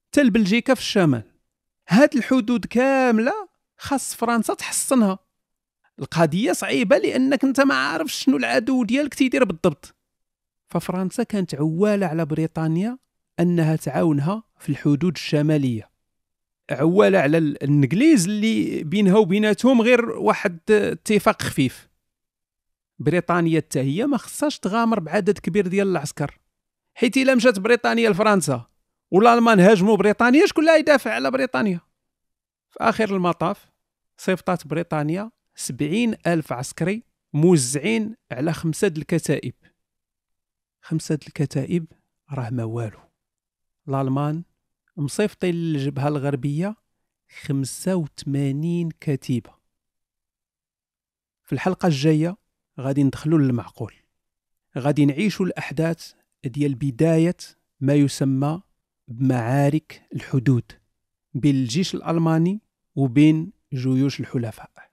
حتى 0.07 0.29
بلجيكا 0.29 0.73
في 0.73 0.81
الشمال. 0.81 1.23
هاد 1.89 2.15
الحدود 2.15 2.65
كاملة 2.65 3.49
خاص 3.77 4.15
فرنسا 4.15 4.53
تحصنها 4.53 5.19
القضية 5.99 6.51
صعيبة 6.51 6.97
لأنك 6.97 7.43
أنت 7.43 7.61
ما 7.61 7.75
عارفش 7.75 8.23
شنو 8.23 8.37
العدو 8.37 8.83
ديالك 8.83 9.13
تيدير 9.13 9.43
بالضبط. 9.43 9.95
ففرنسا 10.69 11.23
كانت 11.23 11.55
عوالة 11.55 12.05
على 12.05 12.25
بريطانيا 12.25 12.97
أنها 13.39 13.75
تعاونها 13.75 14.43
في 14.59 14.69
الحدود 14.69 15.13
الشمالية. 15.15 15.88
عواله 16.71 17.19
على 17.19 17.37
الإنجليز 17.37 18.25
اللي 18.27 18.83
بينها 18.83 19.17
وبيناتهم 19.17 19.81
غير 19.81 20.09
واحد 20.09 20.59
اتفاق 20.71 21.41
خفيف. 21.41 21.89
بريطانيا 22.99 23.61
حتى 23.61 23.79
هي 23.79 24.07
ما 24.07 24.17
خصهاش 24.17 24.59
تغامر 24.59 24.99
بعدد 24.99 25.39
كبير 25.39 25.67
ديال 25.67 25.87
العسكر. 25.87 26.39
حيت 26.95 27.17
إلا 27.17 27.35
مشات 27.35 27.59
بريطانيا 27.59 28.09
لفرنسا 28.09 28.65
والالمان 29.11 29.59
هاجموا 29.59 29.97
بريطانيا 29.97 30.45
شكون 30.45 30.69
اللي 30.69 30.79
يدافع 30.79 31.13
على 31.13 31.31
بريطانيا؟ 31.31 31.79
في 32.69 32.79
آخر 32.81 33.15
المطاف 33.15 33.71
صيفطات 34.17 34.67
بريطانيا 34.67 35.31
سبعين 35.55 36.15
ألف 36.27 36.53
عسكري 36.53 37.03
موزعين 37.33 38.15
على 38.31 38.53
خمسة 38.53 38.87
الكتائب. 38.87 39.53
خمسة 40.81 41.19
الكتائب 41.27 41.85
راه 42.31 42.49
ما 42.49 42.63
والو. 42.63 42.99
الألمان 43.87 44.43
مصيفطين 44.99 45.55
للجبهة 45.55 46.07
الغربية 46.07 46.75
خمسة 47.41 47.95
وثمانين 47.95 48.89
كتيبة. 48.99 49.49
في 51.43 51.53
الحلقة 51.53 51.87
الجاية 51.87 52.37
غادي 52.79 53.03
ندخلوا 53.03 53.39
للمعقول. 53.39 53.93
غادي 54.77 55.05
نعيشوا 55.05 55.45
الأحداث 55.45 56.13
ديال 56.45 56.75
بداية 56.75 57.35
ما 57.79 57.93
يسمى 57.93 58.61
بمعارك 59.07 60.07
الحدود 60.15 60.71
بين 61.33 61.55
الجيش 61.55 61.95
الألماني 61.95 62.61
وبين 62.95 63.51
جيوش 63.73 64.19
الحلفاء. 64.19 64.88